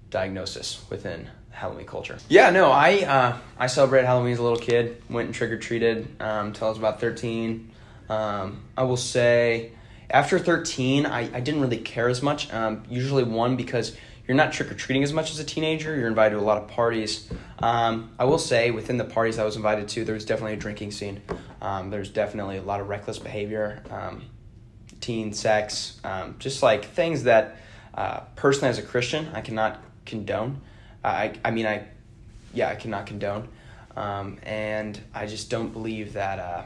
diagnosis 0.09 0.83
within 0.89 1.29
Halloween 1.53 1.85
culture. 1.85 2.17
Yeah, 2.27 2.49
no, 2.49 2.71
I 2.71 2.99
uh, 3.01 3.37
I 3.57 3.67
celebrated 3.67 4.07
Halloween 4.07 4.33
as 4.33 4.39
a 4.39 4.43
little 4.43 4.57
kid. 4.57 5.01
Went 5.09 5.27
and 5.27 5.35
trick 5.35 5.51
or 5.51 5.57
treated 5.57 6.07
um, 6.19 6.47
until 6.47 6.67
I 6.67 6.69
was 6.69 6.77
about 6.77 6.99
thirteen. 6.99 7.71
Um, 8.09 8.63
I 8.75 8.83
will 8.83 8.97
say 8.97 9.71
after 10.09 10.39
thirteen, 10.39 11.05
I, 11.05 11.21
I 11.33 11.39
didn't 11.39 11.61
really 11.61 11.77
care 11.77 12.09
as 12.09 12.21
much. 12.21 12.51
Um, 12.53 12.83
usually, 12.89 13.23
one 13.23 13.55
because 13.55 13.95
you're 14.27 14.35
not 14.35 14.51
trick 14.51 14.71
or 14.71 14.75
treating 14.75 15.03
as 15.03 15.13
much 15.13 15.31
as 15.31 15.39
a 15.39 15.43
teenager. 15.43 15.95
You're 15.95 16.07
invited 16.07 16.35
to 16.35 16.41
a 16.41 16.43
lot 16.43 16.57
of 16.57 16.67
parties. 16.67 17.29
Um, 17.59 18.11
I 18.17 18.25
will 18.25 18.39
say 18.39 18.71
within 18.71 18.97
the 18.97 19.05
parties 19.05 19.37
I 19.37 19.43
was 19.43 19.55
invited 19.55 19.87
to, 19.89 20.05
there 20.05 20.15
was 20.15 20.25
definitely 20.25 20.53
a 20.53 20.57
drinking 20.57 20.91
scene. 20.91 21.21
Um, 21.61 21.89
there's 21.89 22.09
definitely 22.09 22.57
a 22.57 22.61
lot 22.61 22.81
of 22.81 22.89
reckless 22.89 23.19
behavior, 23.19 23.83
um, 23.89 24.23
teen 25.01 25.33
sex, 25.33 25.99
just 26.39 26.63
like 26.63 26.85
things 26.85 27.23
that 27.23 27.57
uh, 27.93 28.21
personally 28.35 28.69
as 28.69 28.79
a 28.79 28.81
Christian 28.81 29.29
I 29.33 29.41
cannot 29.41 29.81
condone. 30.05 30.61
I, 31.03 31.33
I 31.43 31.51
mean, 31.51 31.65
I, 31.65 31.85
yeah, 32.53 32.69
I 32.69 32.75
cannot 32.75 33.05
condone. 33.05 33.47
Um, 33.95 34.39
and 34.43 34.99
I 35.13 35.27
just 35.27 35.49
don't 35.49 35.71
believe 35.71 36.13
that 36.13 36.39
uh, 36.39 36.63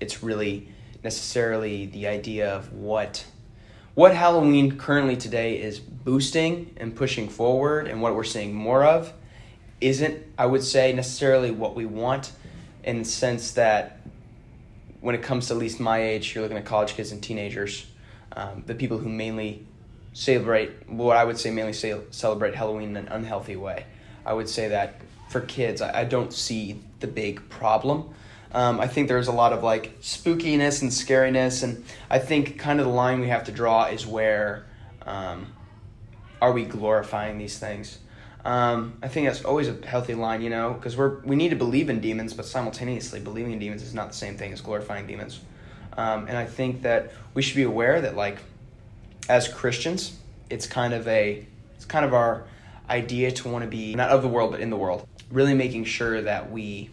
it's 0.00 0.22
really 0.22 0.68
necessarily 1.02 1.86
the 1.86 2.06
idea 2.06 2.54
of 2.54 2.72
what 2.72 3.24
what 3.94 4.14
Halloween 4.14 4.78
currently 4.78 5.16
today 5.16 5.60
is 5.60 5.78
boosting 5.78 6.74
and 6.78 6.96
pushing 6.96 7.28
forward 7.28 7.88
and 7.88 8.00
what 8.00 8.16
we're 8.16 8.24
seeing 8.24 8.54
more 8.54 8.84
of 8.84 9.12
isn't, 9.82 10.24
I 10.38 10.46
would 10.46 10.62
say, 10.62 10.94
necessarily 10.94 11.50
what 11.50 11.74
we 11.74 11.84
want 11.84 12.32
in 12.84 13.00
the 13.00 13.04
sense 13.04 13.52
that 13.52 14.00
when 15.02 15.14
it 15.14 15.22
comes 15.22 15.48
to 15.48 15.54
at 15.54 15.58
least 15.58 15.78
my 15.78 16.02
age, 16.02 16.34
you're 16.34 16.42
looking 16.42 16.56
at 16.56 16.64
college 16.64 16.94
kids 16.94 17.12
and 17.12 17.22
teenagers, 17.22 17.84
um, 18.34 18.62
the 18.66 18.74
people 18.74 18.96
who 18.96 19.10
mainly 19.10 19.66
celebrate 20.12 20.88
what 20.88 21.16
I 21.16 21.24
would 21.24 21.38
say 21.38 21.50
mainly 21.50 21.72
celebrate 21.72 22.54
Halloween 22.54 22.90
in 22.90 22.96
an 22.96 23.08
unhealthy 23.08 23.56
way. 23.56 23.86
I 24.24 24.32
would 24.32 24.48
say 24.48 24.68
that 24.68 25.00
for 25.28 25.40
kids, 25.40 25.80
I, 25.80 26.04
don't 26.04 26.32
see 26.32 26.78
the 27.00 27.06
big 27.06 27.48
problem. 27.48 28.10
Um, 28.52 28.80
I 28.80 28.86
think 28.86 29.08
there's 29.08 29.28
a 29.28 29.32
lot 29.32 29.52
of 29.52 29.62
like 29.62 29.98
spookiness 30.00 30.82
and 30.82 30.90
scariness, 30.90 31.62
and 31.62 31.84
I 32.10 32.18
think 32.18 32.58
kind 32.58 32.80
of 32.80 32.86
the 32.86 32.92
line 32.92 33.20
we 33.20 33.28
have 33.28 33.44
to 33.44 33.52
draw 33.52 33.86
is 33.86 34.06
where 34.06 34.66
um, 35.06 35.46
are 36.40 36.52
we 36.52 36.66
glorifying 36.66 37.38
these 37.38 37.58
things? 37.58 37.98
Um, 38.44 38.98
I 39.02 39.08
think 39.08 39.26
that's 39.28 39.44
always 39.44 39.68
a 39.68 39.86
healthy 39.86 40.14
line, 40.14 40.42
you 40.42 40.50
know, 40.50 40.74
because 40.74 40.96
we're 40.96 41.20
we 41.20 41.34
need 41.34 41.48
to 41.50 41.56
believe 41.56 41.88
in 41.88 42.00
demons, 42.00 42.34
but 42.34 42.44
simultaneously 42.44 43.20
believing 43.20 43.52
in 43.52 43.58
demons 43.58 43.82
is 43.82 43.94
not 43.94 44.08
the 44.08 44.16
same 44.16 44.36
thing 44.36 44.52
as 44.52 44.60
glorifying 44.60 45.06
demons. 45.06 45.40
Um, 45.96 46.26
and 46.26 46.36
I 46.36 46.44
think 46.44 46.82
that 46.82 47.12
we 47.34 47.42
should 47.42 47.56
be 47.56 47.62
aware 47.62 48.00
that 48.02 48.16
like 48.16 48.38
as 49.28 49.48
Christians, 49.48 50.18
it's 50.50 50.66
kind 50.66 50.94
of 50.94 51.06
a 51.08 51.46
it's 51.76 51.84
kind 51.84 52.04
of 52.04 52.14
our 52.14 52.44
idea 52.88 53.30
to 53.30 53.48
want 53.48 53.64
to 53.64 53.70
be 53.70 53.94
not 53.94 54.10
of 54.10 54.22
the 54.22 54.28
world 54.28 54.52
but 54.52 54.60
in 54.60 54.70
the 54.70 54.76
world. 54.76 55.06
Really 55.30 55.54
making 55.54 55.84
sure 55.84 56.22
that 56.22 56.50
we 56.50 56.90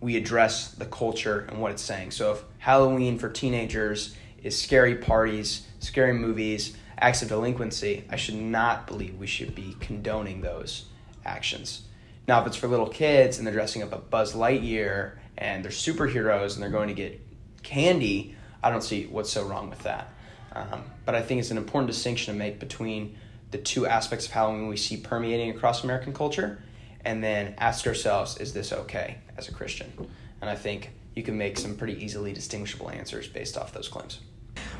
we 0.00 0.16
address 0.16 0.70
the 0.72 0.86
culture 0.86 1.46
and 1.48 1.60
what 1.60 1.72
it's 1.72 1.82
saying. 1.82 2.12
So 2.12 2.32
if 2.32 2.44
Halloween 2.58 3.18
for 3.18 3.28
teenagers 3.28 4.14
is 4.42 4.60
scary 4.60 4.94
parties, 4.94 5.66
scary 5.80 6.12
movies, 6.12 6.76
acts 6.98 7.22
of 7.22 7.28
delinquency, 7.28 8.04
I 8.08 8.16
should 8.16 8.36
not 8.36 8.86
believe 8.86 9.18
we 9.18 9.26
should 9.26 9.54
be 9.54 9.76
condoning 9.80 10.40
those 10.40 10.86
actions. 11.24 11.82
Now, 12.26 12.40
if 12.42 12.46
it's 12.46 12.56
for 12.56 12.68
little 12.68 12.88
kids 12.88 13.38
and 13.38 13.46
they're 13.46 13.54
dressing 13.54 13.82
up 13.82 13.92
a 13.92 13.98
Buzz 13.98 14.34
Lightyear 14.34 15.12
and 15.36 15.64
they're 15.64 15.72
superheroes 15.72 16.54
and 16.54 16.62
they're 16.62 16.70
going 16.70 16.88
to 16.88 16.94
get 16.94 17.20
candy, 17.62 18.36
I 18.62 18.70
don't 18.70 18.82
see 18.82 19.06
what's 19.06 19.30
so 19.30 19.44
wrong 19.44 19.70
with 19.70 19.80
that. 19.80 20.12
Um, 20.52 20.84
but 21.04 21.14
I 21.14 21.22
think 21.22 21.40
it's 21.40 21.50
an 21.50 21.58
important 21.58 21.90
distinction 21.90 22.34
to 22.34 22.38
make 22.38 22.58
between 22.58 23.16
the 23.50 23.58
two 23.58 23.86
aspects 23.86 24.26
of 24.26 24.32
Halloween 24.32 24.68
we 24.68 24.76
see 24.76 24.96
permeating 24.96 25.50
across 25.50 25.84
American 25.84 26.12
culture 26.12 26.60
and 27.04 27.22
then 27.22 27.54
ask 27.58 27.86
ourselves, 27.86 28.36
is 28.38 28.52
this 28.52 28.72
okay 28.72 29.18
as 29.36 29.48
a 29.48 29.52
Christian? 29.52 29.92
And 30.40 30.50
I 30.50 30.54
think 30.54 30.90
you 31.14 31.22
can 31.22 31.38
make 31.38 31.58
some 31.58 31.76
pretty 31.76 32.02
easily 32.04 32.32
distinguishable 32.32 32.90
answers 32.90 33.28
based 33.28 33.56
off 33.56 33.72
those 33.72 33.88
claims. 33.88 34.20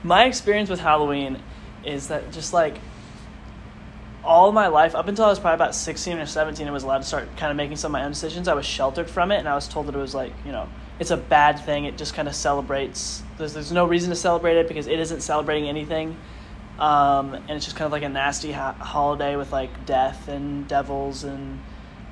My 0.03 0.25
experience 0.25 0.69
with 0.69 0.81
Halloween 0.81 1.41
is 1.85 2.09
that 2.09 2.31
just 2.33 2.53
like 2.53 2.77
all 4.25 4.53
my 4.53 4.67
life, 4.67 4.95
up 4.95 5.09
until 5.09 5.25
I 5.25 5.29
was 5.29 5.39
probably 5.39 5.55
about 5.55 5.75
16 5.75 6.19
or 6.19 6.27
17, 6.27 6.67
I 6.67 6.71
was 6.71 6.83
allowed 6.83 6.99
to 6.99 7.05
start 7.05 7.35
kind 7.37 7.51
of 7.51 7.57
making 7.57 7.77
some 7.77 7.91
of 7.91 8.01
my 8.01 8.05
own 8.05 8.11
decisions. 8.11 8.47
I 8.47 8.55
was 8.55 8.67
sheltered 8.67 9.09
from 9.09 9.33
it, 9.33 9.39
and 9.39 9.49
I 9.49 9.55
was 9.55 9.67
told 9.69 9.87
that 9.87 9.95
it 9.95 9.99
was 9.99 10.15
like, 10.15 10.33
you 10.45 10.53
know, 10.53 10.69
it's 10.99 11.11
a 11.11 11.17
bad 11.17 11.61
thing. 11.61 11.85
It 11.85 11.97
just 11.97 12.15
kind 12.15 12.29
of 12.29 12.35
celebrates. 12.35 13.23
There's, 13.37 13.55
there's 13.55 13.73
no 13.73 13.87
reason 13.87 14.11
to 14.11 14.17
celebrate 14.17 14.57
it 14.57 14.69
because 14.69 14.87
it 14.87 14.99
isn't 14.99 15.21
celebrating 15.21 15.69
anything. 15.69 16.17
Um, 16.79 17.35
and 17.35 17.51
it's 17.51 17.65
just 17.65 17.77
kind 17.77 17.87
of 17.87 17.93
like 17.93 18.03
a 18.03 18.09
nasty 18.09 18.53
holiday 18.53 19.37
with 19.37 19.53
like 19.53 19.85
death 19.85 20.29
and 20.29 20.67
devils 20.69 21.25
and 21.25 21.61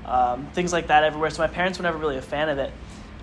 um, 0.04 0.46
things 0.52 0.72
like 0.72 0.88
that 0.88 1.04
everywhere. 1.04 1.30
So 1.30 1.42
my 1.42 1.48
parents 1.48 1.78
were 1.78 1.84
never 1.84 1.98
really 1.98 2.16
a 2.16 2.22
fan 2.22 2.48
of 2.48 2.58
it. 2.58 2.72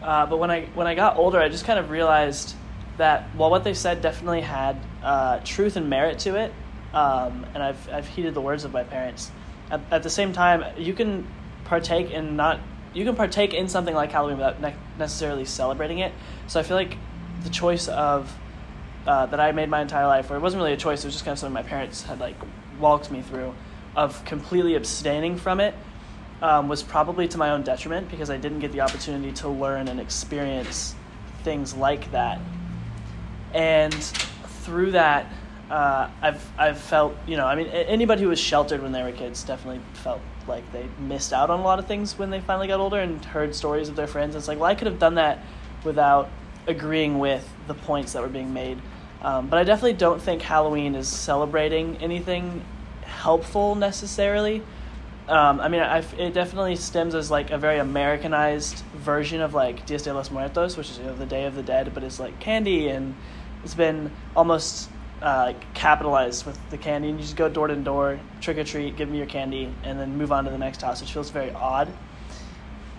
Uh, 0.01 0.25
but 0.25 0.37
when 0.37 0.51
I 0.51 0.65
when 0.73 0.85
I 0.87 0.95
got 0.95 1.17
older, 1.17 1.39
I 1.39 1.49
just 1.49 1.65
kind 1.65 1.79
of 1.79 1.89
realized 1.89 2.55
that 2.97 3.23
while 3.35 3.49
what 3.49 3.63
they 3.63 3.73
said 3.73 4.01
definitely 4.01 4.41
had 4.41 4.77
uh, 5.01 5.39
truth 5.43 5.77
and 5.77 5.89
merit 5.89 6.19
to 6.19 6.35
it, 6.35 6.53
um, 6.93 7.45
and 7.53 7.63
I've 7.63 7.89
I've 7.89 8.07
heeded 8.07 8.33
the 8.33 8.41
words 8.41 8.65
of 8.65 8.73
my 8.73 8.83
parents. 8.83 9.31
At, 9.71 9.81
at, 9.91 10.03
the 10.03 10.09
same 10.09 10.33
time, 10.33 10.63
you 10.77 10.93
can 10.93 11.25
partake 11.63 12.11
in 12.11 12.35
not 12.35 12.59
you 12.93 13.05
can 13.05 13.15
partake 13.15 13.53
in 13.53 13.67
something 13.67 13.95
like 13.95 14.11
Halloween 14.11 14.37
without 14.37 14.61
ne- 14.61 14.75
necessarily 14.97 15.45
celebrating 15.45 15.99
it. 15.99 16.11
So 16.47 16.59
I 16.59 16.63
feel 16.63 16.77
like 16.77 16.97
the 17.43 17.49
choice 17.49 17.87
of 17.87 18.33
uh, 19.05 19.25
that 19.27 19.39
I 19.39 19.51
made 19.51 19.69
my 19.69 19.81
entire 19.81 20.07
life, 20.07 20.31
or 20.31 20.35
it 20.35 20.39
wasn't 20.39 20.61
really 20.61 20.73
a 20.73 20.77
choice, 20.77 21.03
it 21.03 21.07
was 21.07 21.13
just 21.13 21.25
kind 21.25 21.33
of 21.33 21.39
something 21.39 21.53
my 21.53 21.63
parents 21.63 22.03
had 22.03 22.19
like 22.19 22.35
walked 22.79 23.11
me 23.11 23.21
through, 23.21 23.53
of 23.95 24.23
completely 24.25 24.75
abstaining 24.75 25.37
from 25.37 25.59
it 25.59 25.75
um, 26.41 26.67
was 26.67 26.83
probably 26.83 27.27
to 27.29 27.37
my 27.37 27.51
own 27.51 27.63
detriment 27.63 28.09
because 28.09 28.29
I 28.29 28.37
didn't 28.37 28.59
get 28.59 28.71
the 28.71 28.81
opportunity 28.81 29.31
to 29.33 29.49
learn 29.49 29.87
and 29.87 29.99
experience 29.99 30.95
things 31.43 31.73
like 31.73 32.11
that. 32.11 32.39
And 33.53 33.93
through 33.93 34.91
that, 34.91 35.27
uh, 35.69 36.09
I've 36.21 36.51
I've 36.57 36.77
felt 36.77 37.15
you 37.25 37.37
know 37.37 37.47
I 37.47 37.55
mean 37.55 37.67
anybody 37.67 38.21
who 38.21 38.29
was 38.29 38.39
sheltered 38.39 38.81
when 38.81 38.91
they 38.91 39.01
were 39.01 39.11
kids 39.11 39.43
definitely 39.43 39.81
felt 39.93 40.21
like 40.47 40.69
they 40.71 40.87
missed 40.99 41.33
out 41.33 41.49
on 41.49 41.59
a 41.59 41.63
lot 41.63 41.79
of 41.79 41.87
things 41.87 42.17
when 42.17 42.29
they 42.29 42.39
finally 42.39 42.67
got 42.67 42.79
older 42.79 42.99
and 42.99 43.23
heard 43.25 43.55
stories 43.55 43.89
of 43.89 43.95
their 43.95 44.07
friends. 44.07 44.35
It's 44.35 44.47
like 44.47 44.59
well 44.59 44.69
I 44.69 44.75
could 44.75 44.87
have 44.87 44.99
done 44.99 45.15
that 45.15 45.39
without 45.83 46.29
agreeing 46.67 47.19
with 47.19 47.47
the 47.67 47.73
points 47.73 48.13
that 48.13 48.21
were 48.21 48.29
being 48.29 48.53
made. 48.53 48.79
Um, 49.21 49.47
but 49.47 49.57
I 49.57 49.63
definitely 49.63 49.93
don't 49.93 50.21
think 50.21 50.41
Halloween 50.41 50.95
is 50.95 51.07
celebrating 51.07 51.97
anything 51.97 52.63
helpful 53.03 53.75
necessarily. 53.75 54.61
Um, 55.29 55.61
I 55.61 55.69
mean, 55.69 55.81
I, 55.81 55.99
it 56.17 56.33
definitely 56.33 56.75
stems 56.75 57.15
as 57.15 57.31
like 57.31 57.51
a 57.51 57.57
very 57.57 57.79
Americanized 57.79 58.79
version 58.95 59.39
of 59.39 59.53
like 59.53 59.85
Dias 59.85 60.03
de 60.03 60.13
los 60.13 60.29
Muertos, 60.29 60.75
which 60.75 60.89
is 60.89 60.97
you 60.97 61.05
know, 61.05 61.15
the 61.15 61.25
Day 61.25 61.45
of 61.45 61.55
the 61.55 61.63
Dead, 61.63 61.93
but 61.93 62.03
it's 62.03 62.19
like 62.19 62.37
candy, 62.41 62.89
and 62.89 63.15
it's 63.63 63.73
been 63.73 64.11
almost 64.35 64.89
uh, 65.23 65.53
capitalized 65.73 66.45
with 66.45 66.59
the 66.69 66.77
candy. 66.77 67.09
And 67.09 67.17
you 67.17 67.23
just 67.23 67.37
go 67.37 67.49
door 67.49 67.67
to 67.67 67.75
door, 67.75 68.19
trick 68.41 68.57
or 68.57 68.63
treat, 68.63 68.97
give 68.97 69.09
me 69.09 69.17
your 69.17 69.25
candy, 69.25 69.73
and 69.83 69.99
then 69.99 70.17
move 70.17 70.31
on 70.31 70.43
to 70.43 70.51
the 70.51 70.57
next 70.57 70.81
house, 70.81 71.01
which 71.01 71.13
feels 71.13 71.29
very 71.29 71.51
odd. 71.51 71.91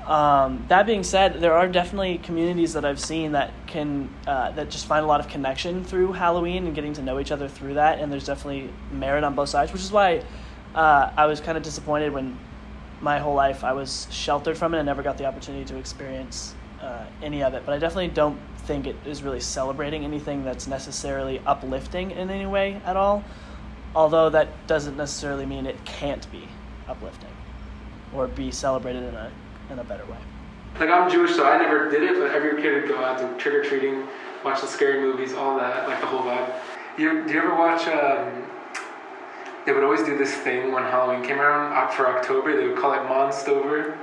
Um, 0.06 0.64
that 0.68 0.86
being 0.86 1.02
said, 1.02 1.40
there 1.40 1.54
are 1.54 1.68
definitely 1.68 2.18
communities 2.18 2.74
that 2.74 2.84
I've 2.84 3.00
seen 3.00 3.32
that 3.32 3.52
can 3.66 4.10
uh, 4.26 4.50
that 4.52 4.70
just 4.70 4.86
find 4.86 5.02
a 5.02 5.08
lot 5.08 5.20
of 5.20 5.28
connection 5.28 5.82
through 5.82 6.12
Halloween 6.12 6.66
and 6.66 6.74
getting 6.74 6.92
to 6.94 7.02
know 7.02 7.20
each 7.20 7.32
other 7.32 7.48
through 7.48 7.74
that, 7.74 8.00
and 8.00 8.12
there's 8.12 8.26
definitely 8.26 8.70
merit 8.92 9.24
on 9.24 9.34
both 9.34 9.48
sides, 9.48 9.72
which 9.72 9.80
is 9.80 9.90
why 9.92 10.22
uh, 10.74 11.10
I 11.16 11.24
was 11.24 11.40
kind 11.40 11.56
of 11.56 11.62
disappointed 11.62 12.12
when 12.12 12.38
my 13.00 13.18
whole 13.18 13.34
life 13.34 13.64
I 13.64 13.72
was 13.72 14.06
sheltered 14.10 14.58
from 14.58 14.74
it 14.74 14.78
and 14.78 14.86
never 14.86 15.02
got 15.02 15.16
the 15.16 15.24
opportunity 15.24 15.64
to 15.66 15.78
experience 15.78 16.54
uh, 16.82 17.04
any 17.22 17.42
of 17.42 17.54
it. 17.54 17.62
But 17.64 17.74
I 17.74 17.78
definitely 17.78 18.08
don't 18.08 18.38
think 18.64 18.86
it 18.86 18.96
is 19.06 19.22
really 19.22 19.40
celebrating 19.40 20.04
anything 20.04 20.44
that's 20.44 20.66
necessarily 20.66 21.40
uplifting 21.46 22.10
in 22.10 22.30
any 22.30 22.46
way 22.46 22.80
at 22.84 22.96
all. 22.96 23.24
Although 23.94 24.30
that 24.30 24.66
doesn't 24.66 24.96
necessarily 24.96 25.46
mean 25.46 25.66
it 25.66 25.82
can't 25.84 26.30
be 26.32 26.48
uplifting 26.88 27.30
or 28.14 28.26
be 28.26 28.50
celebrated 28.50 29.04
in 29.04 29.14
a 29.14 29.30
in 29.70 29.78
a 29.78 29.84
better 29.84 30.04
way. 30.06 30.18
Like 30.78 30.90
I'm 30.90 31.10
Jewish, 31.10 31.34
so 31.34 31.46
I 31.46 31.56
never 31.58 31.88
did 31.90 32.02
it, 32.02 32.18
but 32.18 32.32
every 32.32 32.60
kid 32.60 32.74
would 32.74 32.88
go 32.88 33.02
out 33.02 33.18
to 33.18 33.42
trick 33.42 33.54
or 33.54 33.62
treating, 33.62 34.06
watch 34.44 34.60
the 34.60 34.66
scary 34.66 35.00
movies, 35.00 35.32
all 35.32 35.56
that, 35.56 35.88
like 35.88 36.00
the 36.00 36.06
whole 36.06 36.22
vibe. 36.22 36.52
You, 36.98 37.26
do 37.26 37.32
you 37.32 37.38
ever 37.40 37.54
watch 37.54 37.86
um, 37.86 38.44
they 39.64 39.72
would 39.72 39.82
always 39.82 40.02
do 40.02 40.18
this 40.18 40.34
thing 40.34 40.72
when 40.72 40.82
Halloween 40.82 41.24
came 41.24 41.40
around 41.40 41.90
for 41.92 42.06
October. 42.06 42.54
They 42.54 42.68
would 42.68 42.76
call 42.76 42.92
it 42.92 43.00
Monstober. 43.08 43.96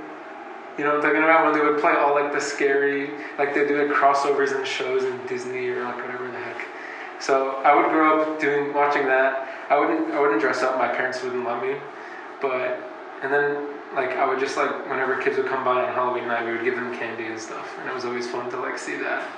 You 0.78 0.84
know 0.84 1.00
talking 1.00 1.22
about? 1.22 1.44
When 1.44 1.54
they 1.54 1.64
would 1.64 1.80
play 1.80 1.92
all 1.92 2.14
like 2.14 2.32
the 2.32 2.40
scary, 2.40 3.10
like 3.38 3.54
they 3.54 3.66
do 3.66 3.86
like 3.86 3.96
crossovers 3.96 4.56
and 4.56 4.66
shows 4.66 5.04
in 5.04 5.26
Disney 5.26 5.68
or 5.68 5.84
like 5.84 5.96
whatever 5.96 6.30
the 6.30 6.38
heck. 6.38 6.66
So 7.20 7.56
I 7.62 7.74
would 7.74 7.90
grow 7.90 8.22
up 8.22 8.40
doing 8.40 8.72
watching 8.72 9.06
that. 9.06 9.48
I 9.70 9.78
wouldn't 9.78 10.12
I 10.12 10.20
wouldn't 10.20 10.40
dress 10.40 10.62
up. 10.62 10.78
My 10.78 10.88
parents 10.88 11.22
wouldn't 11.22 11.44
let 11.46 11.62
me, 11.62 11.76
but 12.40 12.80
and 13.22 13.32
then 13.32 13.68
like 13.94 14.10
I 14.10 14.26
would 14.26 14.40
just 14.40 14.56
like 14.56 14.70
whenever 14.88 15.20
kids 15.22 15.36
would 15.36 15.46
come 15.46 15.64
by 15.64 15.84
on 15.84 15.94
Halloween 15.94 16.26
night, 16.26 16.44
we 16.46 16.52
would 16.52 16.64
give 16.64 16.74
them 16.74 16.96
candy 16.98 17.26
and 17.26 17.38
stuff, 17.38 17.68
and 17.80 17.88
it 17.88 17.94
was 17.94 18.04
always 18.04 18.28
fun 18.28 18.50
to 18.50 18.58
like 18.58 18.78
see 18.78 18.96
that. 18.96 19.28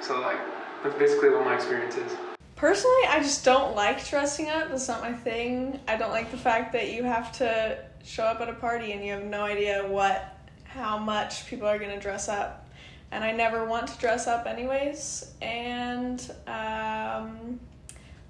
So 0.00 0.20
like 0.20 0.38
that's 0.82 0.96
basically 0.96 1.30
what 1.30 1.44
my 1.44 1.54
experience 1.54 1.96
is. 1.96 2.12
Personally, 2.56 3.06
I 3.08 3.18
just 3.20 3.44
don't 3.44 3.74
like 3.74 4.06
dressing 4.06 4.48
up. 4.48 4.68
That's 4.68 4.86
not 4.86 5.00
my 5.02 5.12
thing. 5.12 5.80
I 5.88 5.96
don't 5.96 6.10
like 6.10 6.30
the 6.30 6.36
fact 6.36 6.72
that 6.72 6.92
you 6.92 7.02
have 7.02 7.32
to 7.38 7.78
show 8.04 8.24
up 8.24 8.40
at 8.40 8.48
a 8.48 8.54
party 8.54 8.92
and 8.92 9.04
you 9.04 9.12
have 9.12 9.24
no 9.24 9.42
idea 9.42 9.86
what, 9.88 10.33
how 10.74 10.98
much 10.98 11.46
people 11.46 11.68
are 11.68 11.78
gonna 11.78 12.00
dress 12.00 12.28
up. 12.28 12.68
And 13.12 13.22
I 13.22 13.30
never 13.30 13.64
want 13.64 13.86
to 13.88 13.98
dress 13.98 14.26
up 14.26 14.46
anyways. 14.46 15.32
And 15.40 16.20
um, 16.48 17.60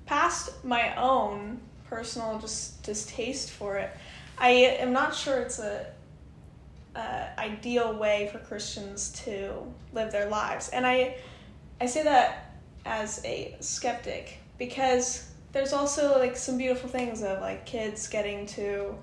past 0.04 0.62
my 0.64 0.94
own 0.96 1.58
personal 1.88 2.38
just 2.38 2.82
distaste 2.82 3.50
for 3.50 3.78
it, 3.78 3.96
I 4.36 4.50
am 4.50 4.92
not 4.92 5.14
sure 5.14 5.38
it's 5.38 5.58
a, 5.58 5.86
a 6.96 7.40
ideal 7.40 7.94
way 7.94 8.28
for 8.30 8.38
Christians 8.40 9.10
to 9.24 9.54
live 9.94 10.12
their 10.12 10.28
lives. 10.28 10.68
And 10.68 10.86
I, 10.86 11.16
I 11.80 11.86
say 11.86 12.02
that 12.02 12.56
as 12.84 13.24
a 13.24 13.56
skeptic 13.60 14.38
because 14.58 15.30
there's 15.52 15.72
also 15.72 16.18
like 16.18 16.36
some 16.36 16.58
beautiful 16.58 16.90
things 16.90 17.22
of 17.22 17.40
like 17.40 17.64
kids 17.64 18.06
getting 18.06 18.44
to 18.46 18.94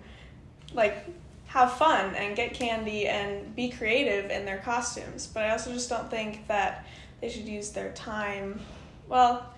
like 0.74 1.05
have 1.51 1.74
fun 1.74 2.15
and 2.15 2.36
get 2.36 2.53
candy 2.53 3.08
and 3.08 3.55
be 3.55 3.70
creative 3.70 4.31
in 4.31 4.46
their 4.46 4.60
costumes 4.60 5.27
but 5.27 5.43
i 5.43 5.50
also 5.50 5.72
just 5.74 5.89
don't 5.89 6.10
think 6.10 6.48
that 6.48 6.86
they 7.20 7.29
should 7.29 7.48
use 7.48 7.72
their 7.72 7.91
time 7.91 8.60
well 9.08 9.53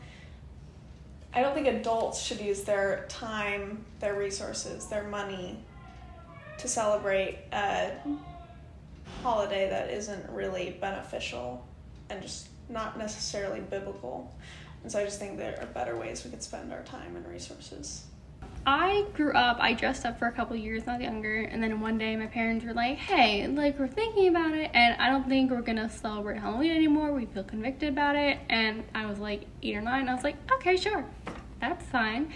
i 1.34 1.42
don't 1.42 1.54
think 1.54 1.68
adults 1.68 2.22
should 2.22 2.42
use 2.42 2.62
their 2.64 3.06
time 3.10 3.84
their 4.00 4.16
resources 4.16 4.88
their 4.88 5.04
money 5.04 5.58
to 6.58 6.68
celebrate 6.68 7.38
a 7.52 7.92
holiday 9.22 9.70
that 9.70 9.90
isn't 9.90 10.30
really 10.30 10.78
beneficial 10.82 11.66
and 12.10 12.22
just 12.22 12.48
not 12.70 12.98
necessarily 12.98 13.60
biblical. 13.62 14.34
And 14.84 14.92
so 14.92 15.00
I 15.00 15.06
just 15.06 15.20
think 15.20 15.38
there 15.38 15.58
are 15.60 15.68
better 15.68 15.98
ways 15.98 16.24
we 16.24 16.32
could 16.32 16.44
spend 16.44 16.74
our 16.74 16.84
time 16.84 17.16
and 17.16 17.28
resources. 17.28 18.06
I 18.66 19.06
grew 19.14 19.34
up, 19.34 19.58
I 19.60 19.74
dressed 19.74 20.06
up 20.06 20.18
for 20.18 20.28
a 20.28 20.32
couple 20.32 20.56
years, 20.56 20.86
not 20.86 21.02
younger, 21.02 21.42
and 21.42 21.62
then 21.62 21.82
one 21.82 21.98
day 21.98 22.16
my 22.16 22.28
parents 22.28 22.64
were 22.64 22.74
like, 22.74 22.98
hey, 22.98 23.46
like, 23.48 23.78
we're 23.78 23.88
thinking 23.88 24.30
about 24.30 24.54
it, 24.54 24.72
and 24.74 24.96
I 25.02 25.10
don't 25.10 25.28
think 25.28 25.52
we're 25.52 25.62
gonna 25.62 25.90
celebrate 25.90 26.40
Halloween 26.40 26.72
anymore. 26.72 27.12
We 27.12 27.26
feel 27.26 27.44
convicted 27.44 27.90
about 27.90 28.16
it. 28.16 28.40
And 28.50 28.84
I 28.96 29.06
was 29.06 29.20
like 29.20 29.46
eight 29.62 29.76
or 29.76 29.82
nine, 29.82 30.08
I 30.08 30.14
was 30.14 30.24
like, 30.24 30.38
okay, 30.54 30.78
sure, 30.78 31.06
that's 31.60 31.86
fine. 31.88 32.34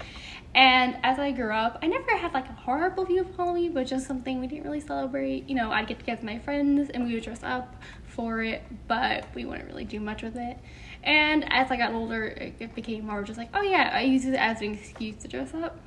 And 0.54 0.98
as 1.04 1.20
I 1.20 1.32
grew 1.32 1.54
up, 1.54 1.78
I 1.84 1.88
never 1.88 2.18
had 2.18 2.34
like 2.34 2.50
a 2.50 2.54
horrible 2.54 3.06
view 3.06 3.22
of 3.22 3.36
Halloween, 3.36 3.74
but 3.74 3.86
just 3.86 4.08
something 4.08 4.40
we 4.40 4.48
didn't 4.48 4.64
really 4.64 4.80
celebrate. 4.80 5.48
You 5.48 5.56
know, 5.56 5.72
I'd 5.72 5.88
get 5.88 6.00
together 6.00 6.22
with 6.22 6.26
my 6.26 6.40
friends 6.40 6.90
and 6.90 7.06
we 7.06 7.14
would 7.14 7.24
dress 7.24 7.44
up 7.44 7.76
for 8.06 8.42
it, 8.42 8.64
but 8.88 9.26
we 9.36 9.46
wouldn't 9.46 9.68
really 9.68 9.86
do 9.86 10.00
much 10.00 10.24
with 10.24 10.36
it. 10.36 10.58
And 11.04 11.46
as 11.54 11.70
I 11.70 11.78
got 11.78 11.94
older, 11.94 12.26
it 12.60 12.74
became 12.74 13.06
more 13.06 13.22
just 13.22 13.38
like, 13.38 13.50
oh 13.54 13.62
yeah, 13.62 13.92
I 13.94 14.02
use 14.02 14.26
it 14.26 14.34
as 14.34 14.62
an 14.62 14.74
excuse 14.74 15.18
to 15.18 15.28
dress 15.28 15.54
up. 15.54 15.78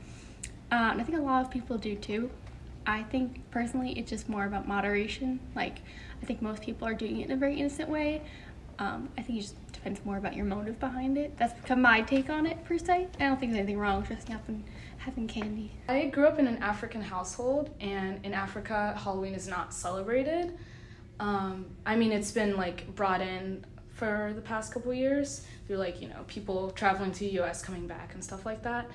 Uh, 0.73 0.91
and 0.93 1.01
I 1.01 1.05
think 1.05 1.19
a 1.19 1.23
lot 1.23 1.45
of 1.45 1.51
people 1.51 1.79
do 1.79 1.97
too. 1.97 2.31
I 2.87 3.03
think 3.05 3.43
personally, 3.51 3.93
it's 3.99 4.11
just 4.11 4.29
more 4.29 4.45
about 4.47 4.67
moderation. 4.67 5.41
Like, 5.55 5.79
I 6.23 6.27
think 6.27 6.41
most 6.43 6.63
people 6.63 6.87
are 6.87 6.95
doing 6.95 7.21
it 7.21 7.27
in 7.27 7.33
a 7.33 7.37
very 7.37 7.59
innocent 7.59 7.89
way. 7.89 8.23
Um, 8.79 9.11
I 9.19 9.23
think 9.23 9.39
it 9.39 9.43
just 9.43 9.73
depends 9.73 10.05
more 10.05 10.17
about 10.17 10.35
your 10.35 10.47
motive 10.47 10.81
behind 10.81 11.19
it. 11.19 11.37
That's 11.37 11.53
become 11.53 11.83
my 11.83 12.01
take 12.01 12.31
on 12.31 12.47
it 12.47 12.65
per 12.65 12.79
se. 12.79 13.09
I 13.19 13.25
don't 13.25 13.39
think 13.39 13.53
there's 13.53 13.65
anything 13.65 13.79
wrong 13.79 14.01
with 14.01 14.09
dressing 14.09 14.35
up 14.35 14.49
and 14.49 14.65
having 14.99 15.29
candy. 15.29 15.71
I 15.89 16.07
grew 16.07 16.27
up 16.27 16.39
in 16.39 16.47
an 16.47 16.59
African 16.59 17.03
household, 17.03 17.71
and 17.81 18.25
in 18.25 18.33
Africa, 18.33 18.99
Halloween 19.03 19.35
is 19.35 19.47
not 19.47 19.75
celebrated. 19.75 20.57
Um, 21.19 21.67
I 21.85 21.97
mean, 21.97 22.13
it's 22.13 22.33
been 22.33 22.57
like 22.57 22.95
brought 22.95 23.21
in 23.21 23.65
for 23.91 24.33
the 24.35 24.41
past 24.41 24.73
couple 24.73 24.95
years 24.95 25.47
through 25.67 25.77
like 25.77 26.01
you 26.01 26.09
know 26.09 26.25
people 26.27 26.71
traveling 26.71 27.13
to 27.13 27.21
the 27.21 27.33
U.S. 27.33 27.63
coming 27.63 27.87
back 27.87 28.15
and 28.15 28.25
stuff 28.25 28.47
like 28.47 28.63
that. 28.63 28.91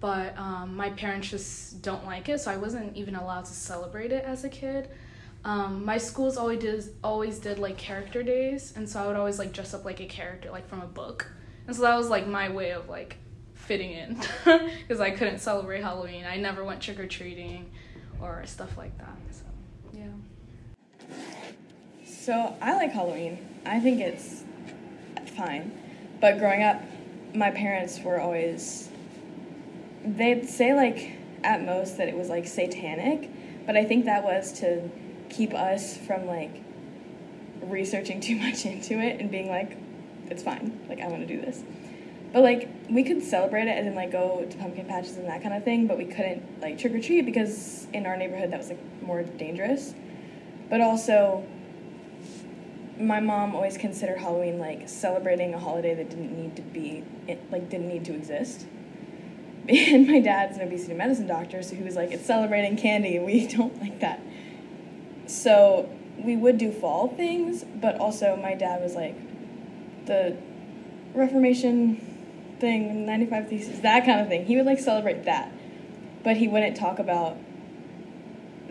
But 0.00 0.36
um, 0.38 0.74
my 0.76 0.90
parents 0.90 1.28
just 1.28 1.82
don't 1.82 2.04
like 2.06 2.28
it, 2.28 2.40
so 2.40 2.50
I 2.50 2.56
wasn't 2.56 2.96
even 2.96 3.14
allowed 3.14 3.44
to 3.44 3.52
celebrate 3.52 4.12
it 4.12 4.24
as 4.24 4.44
a 4.44 4.48
kid. 4.48 4.88
Um, 5.44 5.84
my 5.84 5.98
schools 5.98 6.36
always 6.36 6.60
did 6.60 6.84
always 7.02 7.38
did 7.38 7.58
like 7.58 7.78
character 7.78 8.22
days, 8.22 8.72
and 8.76 8.88
so 8.88 9.02
I 9.02 9.06
would 9.06 9.16
always 9.16 9.38
like 9.38 9.52
dress 9.52 9.72
up 9.72 9.84
like 9.84 10.00
a 10.00 10.06
character, 10.06 10.50
like 10.50 10.68
from 10.68 10.82
a 10.82 10.86
book, 10.86 11.30
and 11.66 11.74
so 11.74 11.82
that 11.82 11.96
was 11.96 12.08
like 12.10 12.26
my 12.26 12.50
way 12.50 12.72
of 12.72 12.88
like 12.88 13.16
fitting 13.54 13.92
in, 13.92 14.20
because 14.44 15.00
I 15.00 15.10
couldn't 15.10 15.38
celebrate 15.38 15.82
Halloween. 15.82 16.24
I 16.26 16.36
never 16.36 16.62
went 16.62 16.82
trick 16.82 17.00
or 17.00 17.06
treating, 17.06 17.70
or 18.20 18.42
stuff 18.44 18.76
like 18.76 18.96
that. 18.98 19.16
So 19.30 19.44
yeah. 19.94 21.16
So 22.04 22.54
I 22.60 22.76
like 22.76 22.92
Halloween. 22.92 23.38
I 23.64 23.80
think 23.80 24.00
it's 24.00 24.44
fine. 25.36 25.72
But 26.20 26.38
growing 26.38 26.62
up, 26.62 26.82
my 27.34 27.50
parents 27.50 27.98
were 28.00 28.20
always 28.20 28.89
they'd 30.04 30.48
say 30.48 30.74
like 30.74 31.12
at 31.42 31.64
most 31.64 31.96
that 31.98 32.08
it 32.08 32.16
was 32.16 32.28
like 32.28 32.46
satanic, 32.46 33.30
but 33.66 33.76
I 33.76 33.84
think 33.84 34.04
that 34.06 34.24
was 34.24 34.52
to 34.60 34.88
keep 35.28 35.54
us 35.54 35.96
from 35.96 36.26
like 36.26 36.62
researching 37.62 38.20
too 38.20 38.36
much 38.36 38.66
into 38.66 38.98
it 38.98 39.20
and 39.20 39.30
being 39.30 39.48
like 39.48 39.76
it's 40.30 40.42
fine. 40.42 40.80
Like 40.88 41.00
I 41.00 41.08
want 41.08 41.26
to 41.26 41.26
do 41.26 41.40
this. 41.40 41.62
But 42.32 42.42
like 42.42 42.68
we 42.88 43.02
could 43.02 43.22
celebrate 43.22 43.66
it 43.66 43.76
and 43.76 43.86
then 43.86 43.94
like 43.94 44.12
go 44.12 44.46
to 44.48 44.56
pumpkin 44.58 44.86
patches 44.86 45.16
and 45.16 45.26
that 45.28 45.42
kind 45.42 45.54
of 45.54 45.64
thing, 45.64 45.86
but 45.86 45.98
we 45.98 46.04
couldn't 46.04 46.60
like 46.60 46.78
trick 46.78 46.94
or 46.94 47.00
treat 47.00 47.22
because 47.22 47.86
in 47.92 48.06
our 48.06 48.16
neighborhood 48.16 48.52
that 48.52 48.58
was 48.58 48.68
like 48.68 49.02
more 49.02 49.22
dangerous. 49.22 49.94
But 50.68 50.80
also 50.80 51.44
my 52.98 53.18
mom 53.18 53.54
always 53.54 53.78
considered 53.78 54.18
Halloween 54.18 54.58
like 54.58 54.88
celebrating 54.88 55.54
a 55.54 55.58
holiday 55.58 55.94
that 55.94 56.10
didn't 56.10 56.36
need 56.36 56.54
to 56.56 56.62
be 56.62 57.02
it 57.26 57.40
like 57.50 57.68
didn't 57.68 57.88
need 57.88 58.04
to 58.04 58.14
exist. 58.14 58.66
And 59.68 60.08
my 60.08 60.20
dad's 60.20 60.56
an 60.56 60.66
obesity 60.66 60.94
medicine 60.94 61.26
doctor, 61.26 61.62
so 61.62 61.76
he 61.76 61.82
was 61.82 61.94
like, 61.94 62.10
"It's 62.10 62.26
celebrating 62.26 62.76
candy, 62.76 63.16
and 63.16 63.26
we 63.26 63.46
don't 63.56 63.80
like 63.80 64.00
that." 64.00 64.20
So 65.26 65.88
we 66.18 66.36
would 66.36 66.58
do 66.58 66.72
fall 66.72 67.08
things, 67.08 67.64
but 67.64 67.98
also 68.00 68.36
my 68.36 68.54
dad 68.54 68.82
was 68.82 68.94
like, 68.94 69.14
the 70.06 70.36
Reformation 71.14 71.96
thing, 72.58 73.06
95 73.06 73.48
Theses, 73.48 73.80
that 73.80 74.04
kind 74.04 74.20
of 74.20 74.28
thing. 74.28 74.44
He 74.46 74.56
would 74.56 74.66
like 74.66 74.78
celebrate 74.78 75.24
that, 75.24 75.52
but 76.22 76.36
he 76.36 76.48
wouldn't 76.48 76.76
talk 76.76 76.98
about 76.98 77.36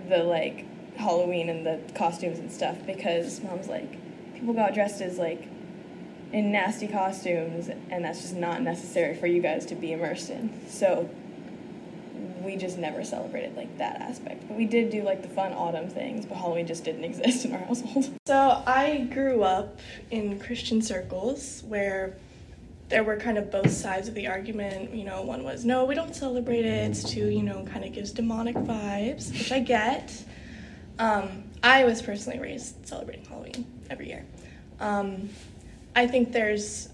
the 0.07 0.23
like 0.23 0.65
Halloween 0.95 1.49
and 1.49 1.65
the 1.65 1.79
costumes 1.93 2.39
and 2.39 2.51
stuff 2.51 2.77
because 2.85 3.41
mom's 3.41 3.67
like, 3.67 3.91
people 4.33 4.53
got 4.53 4.73
dressed 4.73 5.01
as 5.01 5.17
like 5.17 5.47
in 6.31 6.51
nasty 6.51 6.87
costumes, 6.87 7.69
and 7.89 8.05
that's 8.05 8.21
just 8.21 8.35
not 8.35 8.61
necessary 8.61 9.15
for 9.15 9.27
you 9.27 9.41
guys 9.41 9.65
to 9.67 9.75
be 9.75 9.91
immersed 9.91 10.29
in. 10.29 10.51
So 10.69 11.09
we 12.43 12.55
just 12.55 12.77
never 12.77 13.03
celebrated 13.03 13.55
like 13.55 13.77
that 13.77 14.01
aspect. 14.01 14.47
But 14.47 14.57
we 14.57 14.65
did 14.65 14.89
do 14.89 15.03
like 15.03 15.21
the 15.21 15.27
fun 15.27 15.53
autumn 15.53 15.89
things, 15.89 16.25
but 16.25 16.37
Halloween 16.37 16.67
just 16.67 16.83
didn't 16.83 17.03
exist 17.05 17.45
in 17.45 17.53
our 17.53 17.59
household. 17.59 18.09
So 18.27 18.63
I 18.65 19.07
grew 19.11 19.43
up 19.43 19.79
in 20.11 20.39
Christian 20.39 20.81
circles 20.81 21.63
where 21.67 22.17
there 22.89 23.03
were 23.03 23.17
kind 23.17 23.37
of 23.37 23.51
both 23.51 23.71
sides 23.71 24.07
of 24.07 24.15
the 24.15 24.27
argument. 24.27 24.93
You 24.93 25.05
know, 25.05 25.21
one 25.21 25.43
was 25.43 25.65
no, 25.65 25.85
we 25.85 25.95
don't 25.95 26.15
celebrate 26.15 26.65
it. 26.65 26.89
It's 26.89 27.03
too, 27.03 27.27
you 27.27 27.43
know, 27.43 27.63
kind 27.65 27.85
of 27.85 27.93
gives 27.93 28.11
demonic 28.11 28.55
vibes, 28.55 29.31
which 29.31 29.51
I 29.51 29.59
get. 29.59 30.11
Um, 30.97 31.43
I 31.63 31.85
was 31.85 32.01
personally 32.01 32.39
raised 32.39 32.87
celebrating 32.87 33.25
Halloween 33.25 33.65
every 33.89 34.07
year. 34.07 34.25
Um, 34.79 35.29
I 35.95 36.07
think 36.07 36.31
there's 36.31 36.89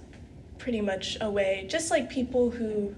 pretty 0.58 0.82
much 0.82 1.18
a 1.22 1.30
way, 1.30 1.66
just 1.70 1.92
like 1.92 2.10
people 2.10 2.50
who 2.50 2.96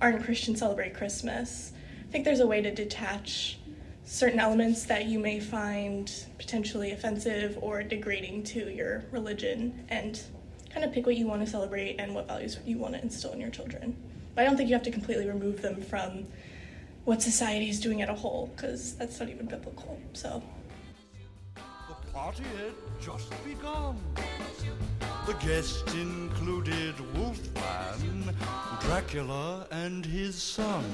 aren't 0.00 0.24
Christian 0.24 0.56
celebrate 0.56 0.94
Christmas. 0.94 1.72
I 2.08 2.12
think 2.12 2.24
there's 2.24 2.40
a 2.40 2.46
way 2.46 2.60
to 2.60 2.74
detach 2.74 3.58
certain 4.04 4.38
elements 4.38 4.84
that 4.84 5.06
you 5.06 5.18
may 5.18 5.40
find 5.40 6.12
potentially 6.38 6.92
offensive 6.92 7.58
or 7.60 7.82
degrading 7.82 8.44
to 8.44 8.70
your 8.70 9.04
religion 9.10 9.84
and 9.88 10.20
kind 10.70 10.84
of 10.84 10.92
pick 10.92 11.06
what 11.06 11.16
you 11.16 11.26
want 11.26 11.44
to 11.44 11.50
celebrate 11.50 11.96
and 11.98 12.14
what 12.14 12.28
values 12.28 12.58
you 12.64 12.78
want 12.78 12.94
to 12.94 13.02
instill 13.02 13.32
in 13.32 13.40
your 13.40 13.50
children. 13.50 13.96
But 14.34 14.42
I 14.42 14.44
don't 14.44 14.56
think 14.56 14.68
you 14.68 14.74
have 14.74 14.84
to 14.84 14.90
completely 14.90 15.26
remove 15.26 15.62
them 15.62 15.80
from 15.80 16.26
what 17.04 17.22
society 17.22 17.70
is 17.70 17.80
doing 17.80 18.02
at 18.02 18.10
a 18.10 18.14
whole 18.14 18.52
because 18.54 18.94
that's 18.96 19.18
not 19.18 19.28
even 19.28 19.46
biblical. 19.46 19.98
So 20.12 20.42
The 21.54 21.94
party 22.12 22.42
had 22.58 22.74
just 23.00 23.32
begun. 23.44 23.98
The 25.26 25.34
guests 25.44 25.92
included 25.92 26.94
Wolfman, 27.16 28.32
Dracula, 28.82 29.66
and 29.72 30.06
his 30.06 30.40
son. 30.40 30.84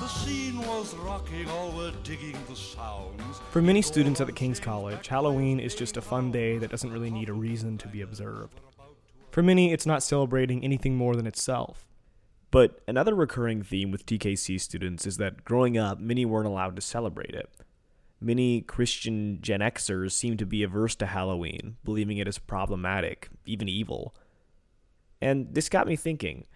The 0.00 0.08
scene 0.08 0.58
was 0.58 0.92
rocking, 0.96 1.48
all 1.48 1.70
were 1.70 1.92
digging 2.02 2.36
the 2.48 2.56
sounds. 2.56 3.40
For 3.50 3.62
many 3.62 3.80
students 3.80 4.20
at 4.20 4.26
the 4.26 4.32
King's 4.32 4.58
College, 4.58 5.06
Halloween 5.06 5.60
is 5.60 5.76
just 5.76 5.96
a 5.96 6.02
fun 6.02 6.32
day 6.32 6.58
that 6.58 6.72
doesn't 6.72 6.92
really 6.92 7.12
need 7.12 7.28
a 7.28 7.32
reason 7.32 7.78
to 7.78 7.86
be 7.86 8.00
observed. 8.00 8.60
For 9.30 9.40
many, 9.40 9.72
it's 9.72 9.86
not 9.86 10.02
celebrating 10.02 10.64
anything 10.64 10.96
more 10.96 11.14
than 11.14 11.28
itself. 11.28 11.86
But 12.50 12.80
another 12.88 13.14
recurring 13.14 13.62
theme 13.62 13.92
with 13.92 14.04
TKC 14.04 14.60
students 14.60 15.06
is 15.06 15.18
that 15.18 15.44
growing 15.44 15.78
up, 15.78 16.00
many 16.00 16.24
weren't 16.24 16.48
allowed 16.48 16.74
to 16.74 16.82
celebrate 16.82 17.36
it. 17.36 17.48
Many 18.22 18.60
Christian 18.60 19.38
Gen 19.40 19.60
Xers 19.60 20.12
seem 20.12 20.36
to 20.36 20.46
be 20.46 20.62
averse 20.62 20.94
to 20.96 21.06
Halloween, 21.06 21.76
believing 21.84 22.18
it 22.18 22.28
is 22.28 22.38
problematic, 22.38 23.28
even 23.46 23.68
evil. 23.68 24.14
And 25.20 25.52
this 25.52 25.68
got 25.68 25.86
me 25.86 25.96
thinking 25.96 26.46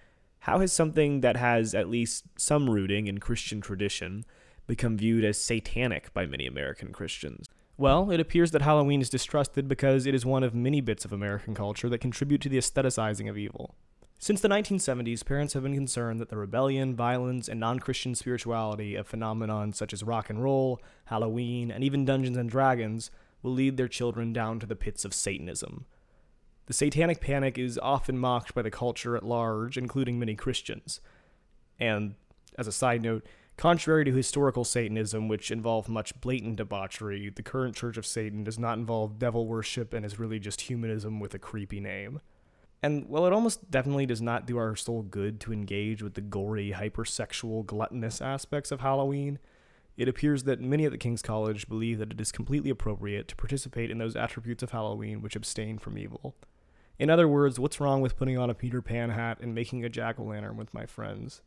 how 0.41 0.61
has 0.61 0.73
something 0.73 1.23
that 1.23 1.37
has 1.37 1.75
at 1.75 1.89
least 1.89 2.25
some 2.39 2.71
rooting 2.71 3.09
in 3.09 3.19
Christian 3.19 3.61
tradition 3.61 4.25
become 4.69 4.97
viewed 4.97 5.25
as 5.25 5.41
satanic 5.41 6.15
by 6.15 6.25
many 6.25 6.47
American 6.47 6.93
Christians? 6.93 7.49
Well, 7.77 8.13
it 8.13 8.21
appears 8.21 8.53
that 8.53 8.63
Halloween 8.63 9.03
is 9.03 9.11
distrusted 9.11 9.67
because 9.67 10.07
it 10.07 10.15
is 10.15 10.25
one 10.25 10.45
of 10.45 10.55
many 10.55 10.81
bits 10.81 11.05
of 11.05 11.13
American 11.13 11.53
culture 11.53 11.89
that 11.89 11.99
contribute 11.99 12.41
to 12.43 12.49
the 12.49 12.59
aestheticizing 12.59 13.29
of 13.29 13.37
evil. 13.37 13.75
Since 14.19 14.41
the 14.41 14.49
1970s, 14.49 15.25
parents 15.25 15.53
have 15.53 15.63
been 15.63 15.75
concerned 15.75 16.21
that 16.21 16.31
the 16.31 16.39
rebellion, 16.39 16.97
violence, 16.97 17.49
and 17.49 17.61
non 17.61 17.79
Christian 17.79 18.15
spirituality 18.15 18.95
of 18.95 19.07
phenomenon 19.07 19.73
such 19.73 19.93
as 19.93 20.03
rock 20.03 20.31
and 20.31 20.43
roll, 20.43 20.81
Halloween, 21.07 21.71
and 21.71 21.85
even 21.85 22.07
Dungeons 22.07 22.37
and 22.37 22.49
Dragons 22.49 23.11
will 23.43 23.53
lead 23.53 23.77
their 23.77 23.89
children 23.89 24.33
down 24.33 24.59
to 24.61 24.67
the 24.67 24.75
pits 24.75 25.05
of 25.05 25.13
Satanism. 25.13 25.85
The 26.67 26.73
satanic 26.73 27.21
panic 27.21 27.59
is 27.59 27.79
often 27.79 28.19
mocked 28.19 28.55
by 28.55 28.63
the 28.63 28.71
culture 28.71 29.17
at 29.17 29.23
large, 29.23 29.77
including 29.77 30.19
many 30.19 30.35
Christians. 30.35 31.01
And, 31.79 32.15
as 32.59 32.67
a 32.67 32.73
side 32.73 33.03
note, 33.03 33.25
contrary 33.59 34.05
to 34.07 34.13
historical 34.13 34.65
Satanism, 34.65 35.29
which 35.29 35.51
involved 35.51 35.89
much 35.89 36.19
blatant 36.23 36.57
debauchery, 36.57 37.29
the 37.29 37.43
current 37.43 37.77
Church 37.77 37.99
of 37.99 38.07
Satan 38.07 38.45
does 38.45 38.59
not 38.59 38.79
involve 38.79 39.19
devil 39.19 39.47
worship 39.47 39.93
and 39.93 40.05
is 40.05 40.19
really 40.19 40.41
just 40.41 40.63
humanism 40.63 41.21
with 41.21 41.35
a 41.35 41.39
creepy 41.39 41.81
name. 41.81 42.21
And 42.83 43.07
while 43.09 43.27
it 43.27 43.33
almost 43.33 43.71
definitely 43.71 44.07
does 44.07 44.23
not 44.23 44.47
do 44.47 44.59
our 44.59 44.77
soul 44.77 45.03
good 45.03 45.41
to 45.41 45.53
engage 45.53 46.03
with 46.03 46.15
the 46.15 46.21
gory, 46.21 46.75
hypersexual, 46.77 47.65
gluttonous 47.67 48.21
aspects 48.21 48.71
of 48.71 48.81
Halloween, 48.81 49.39
it 49.97 50.09
appears 50.09 50.45
that 50.45 50.61
many 50.61 50.85
at 50.85 50.93
the 50.93 50.99
King's 50.99 51.23
College 51.23 51.69
believe 51.69 51.99
that 51.99 52.13
it 52.13 52.21
is 52.21 52.31
completely 52.31 52.71
appropriate 52.71 53.29
to 53.29 53.37
participate 53.37 53.91
in 53.91 53.99
those 53.99 54.15
attributes 54.15 54.63
of 54.63 54.71
Halloween 54.71 55.23
which 55.23 55.37
abstain 55.37 55.79
from 55.79 55.97
evil. 55.97 56.37
In 56.99 57.11
other 57.11 57.27
words, 57.27 57.59
what's 57.59 57.81
wrong 57.81 58.01
with 58.01 58.17
putting 58.17 58.39
on 58.39 58.51
a 58.51 58.55
Peter 58.55 58.83
Pan 58.83 59.11
hat 59.11 59.39
and 59.41 59.55
making 59.55 59.85
a 59.85 59.89
jack 59.89 60.19
o' 60.19 60.25
lantern 60.25 60.57
with 60.57 60.75
my 60.75 60.87
friends? 60.87 61.41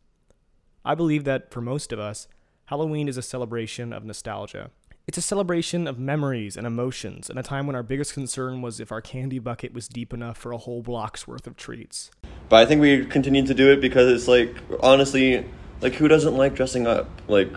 I 0.84 0.96
believe 0.96 1.26
that, 1.26 1.52
for 1.52 1.62
most 1.62 1.92
of 1.92 2.00
us, 2.00 2.28
Halloween 2.65 3.08
is 3.08 3.18
a 3.18 3.22
celebration 3.22 3.92
of 3.94 4.06
nostalgia. 4.06 4.72
It's 5.10 5.17
a 5.17 5.24
celebration 5.24 5.88
of 5.88 5.98
memories 5.98 6.56
and 6.56 6.67
emotions, 6.67 7.32
in 7.32 7.39
a 7.39 7.41
time 7.41 7.65
when 7.65 7.76
our 7.76 7.82
biggest 7.82 8.13
concern 8.13 8.62
was 8.62 8.80
if 8.80 8.91
our 8.91 9.02
candy 9.02 9.39
bucket 9.39 9.74
was 9.74 9.88
deep 9.88 10.13
enough 10.13 10.38
for 10.38 10.52
a 10.52 10.58
whole 10.60 10.84
block's 10.84 11.28
worth 11.28 11.48
of 11.48 11.58
treats. 11.58 12.12
But 12.48 12.58
I 12.58 12.67
think 12.67 12.80
we 12.80 13.08
continue 13.08 13.43
to 13.43 13.56
do 13.56 13.72
it 13.72 13.82
because 13.82 14.08
it's 14.08 14.28
like 14.28 14.56
honestly, 14.82 15.43
like 15.82 15.95
who 15.95 16.08
doesn't 16.08 16.38
like 16.38 16.54
dressing 16.54 16.86
up? 16.86 17.10
Like, 17.28 17.52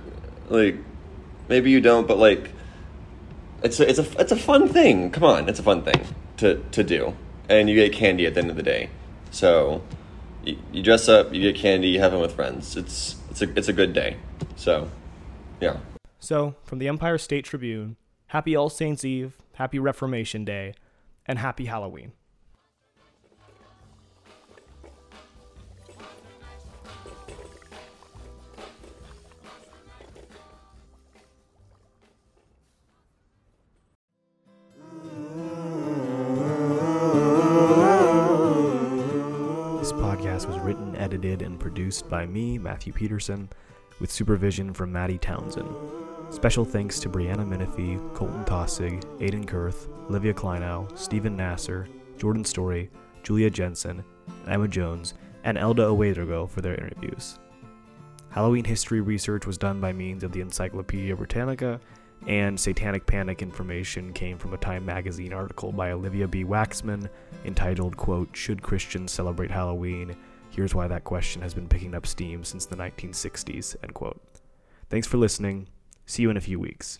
like 0.49 0.77
maybe 1.51 1.71
you 1.71 1.83
don't, 1.83 2.09
but 2.09 2.17
like 2.17 2.53
it's 3.62 3.79
a, 3.81 3.87
it's 3.87 3.99
a 3.99 4.07
it's 4.19 4.33
a 4.33 4.37
fun 4.37 4.67
thing. 4.67 5.11
Come 5.11 5.25
on, 5.25 5.47
it's 5.47 5.59
a 5.59 5.62
fun 5.62 5.83
thing 5.83 6.07
to 6.38 6.65
to 6.73 6.83
do, 6.83 7.15
and 7.51 7.69
you 7.69 7.75
get 7.75 7.93
candy 7.93 8.25
at 8.25 8.33
the 8.33 8.41
end 8.41 8.49
of 8.49 8.57
the 8.57 8.62
day. 8.62 8.88
So 9.31 9.83
you, 10.43 10.57
you 10.73 10.83
dress 10.83 11.07
up, 11.07 11.35
you 11.35 11.43
get 11.43 11.61
candy, 11.61 11.88
you 11.88 12.01
have 12.01 12.12
fun 12.12 12.23
with 12.23 12.35
friends. 12.35 12.79
It's 12.79 13.17
it's 13.29 13.43
a 13.43 13.59
it's 13.59 13.69
a 13.69 13.75
good 13.75 13.93
day. 13.93 14.17
So 14.57 14.91
yeah. 15.61 15.77
So, 16.23 16.55
from 16.63 16.79
the 16.79 16.87
Empire 16.87 17.19
State 17.19 17.45
Tribune, 17.45 17.97
happy 18.29 18.55
All 18.55 18.71
Saints 18.71 19.05
Eve, 19.05 19.37
happy 19.55 19.81
Reformation 19.81 20.45
Day, 20.45 20.73
and 21.27 21.37
happy 21.37 21.65
Halloween. 21.65 22.13
This 39.81 39.91
podcast 39.91 40.47
was 40.47 40.57
written, 40.61 40.95
edited, 40.95 41.43
and 41.43 41.59
produced 41.59 42.09
by 42.09 42.27
me, 42.27 42.59
Matthew 42.59 42.93
Peterson, 42.93 43.49
with 43.99 44.13
supervision 44.13 44.73
from 44.73 44.93
Maddie 44.93 45.19
Townsend. 45.19 46.02
Special 46.33 46.64
thanks 46.64 46.99
to 46.99 47.11
Brianna 47.11 47.47
Menifee, 47.47 47.99
Colton 48.14 48.42
Tossig, 48.45 49.05
Aidan 49.21 49.45
Kurth, 49.45 49.88
Olivia 50.09 50.33
Kleinow, 50.33 50.99
Stephen 50.99 51.37
Nasser, 51.37 51.87
Jordan 52.16 52.42
Story, 52.42 52.90
Julia 53.23 53.51
Jensen, 53.51 54.03
Emma 54.49 54.66
Jones, 54.66 55.12
and 55.45 55.59
Elda 55.59 55.83
Ouedraogo 55.83 56.49
for 56.49 56.62
their 56.62 56.75
interviews. 56.75 57.38
Halloween 58.31 58.64
history 58.64 59.03
research 59.03 59.47
was 59.47 59.59
done 59.59 59.79
by 59.79 59.92
means 59.92 60.25
of 60.25 60.33
the 60.33 60.40
Encyclopedia 60.40 61.14
Britannica, 61.14 61.79
and 62.27 62.59
Satanic 62.59 63.05
Panic 63.05 63.42
information 63.42 64.11
came 64.14 64.38
from 64.38 64.55
a 64.55 64.59
Time 64.59 64.87
magazine 64.87 65.35
article 65.35 65.71
by 65.71 65.92
Olivia 65.92 66.27
B. 66.27 66.45
Waxman 66.45 67.11
entitled, 67.45 67.99
quote, 67.99 68.35
Should 68.35 68.62
Christians 68.62 69.12
Celebrate 69.12 69.51
Halloween? 69.51 70.16
Here's 70.49 70.75
why 70.75 70.88
that 70.88 71.05
question 71.05 71.42
has 71.42 71.53
been 71.53 71.68
picking 71.68 71.95
up 71.95 72.07
steam 72.07 72.42
since 72.42 72.64
the 72.64 72.77
1960s, 72.77 73.77
end 73.83 73.92
quote. 73.92 74.18
Thanks 74.88 75.07
for 75.07 75.18
listening. 75.18 75.68
See 76.12 76.25
you 76.25 76.29
in 76.29 76.37
a 76.37 76.42
few 76.42 76.61
weeks. 76.61 76.98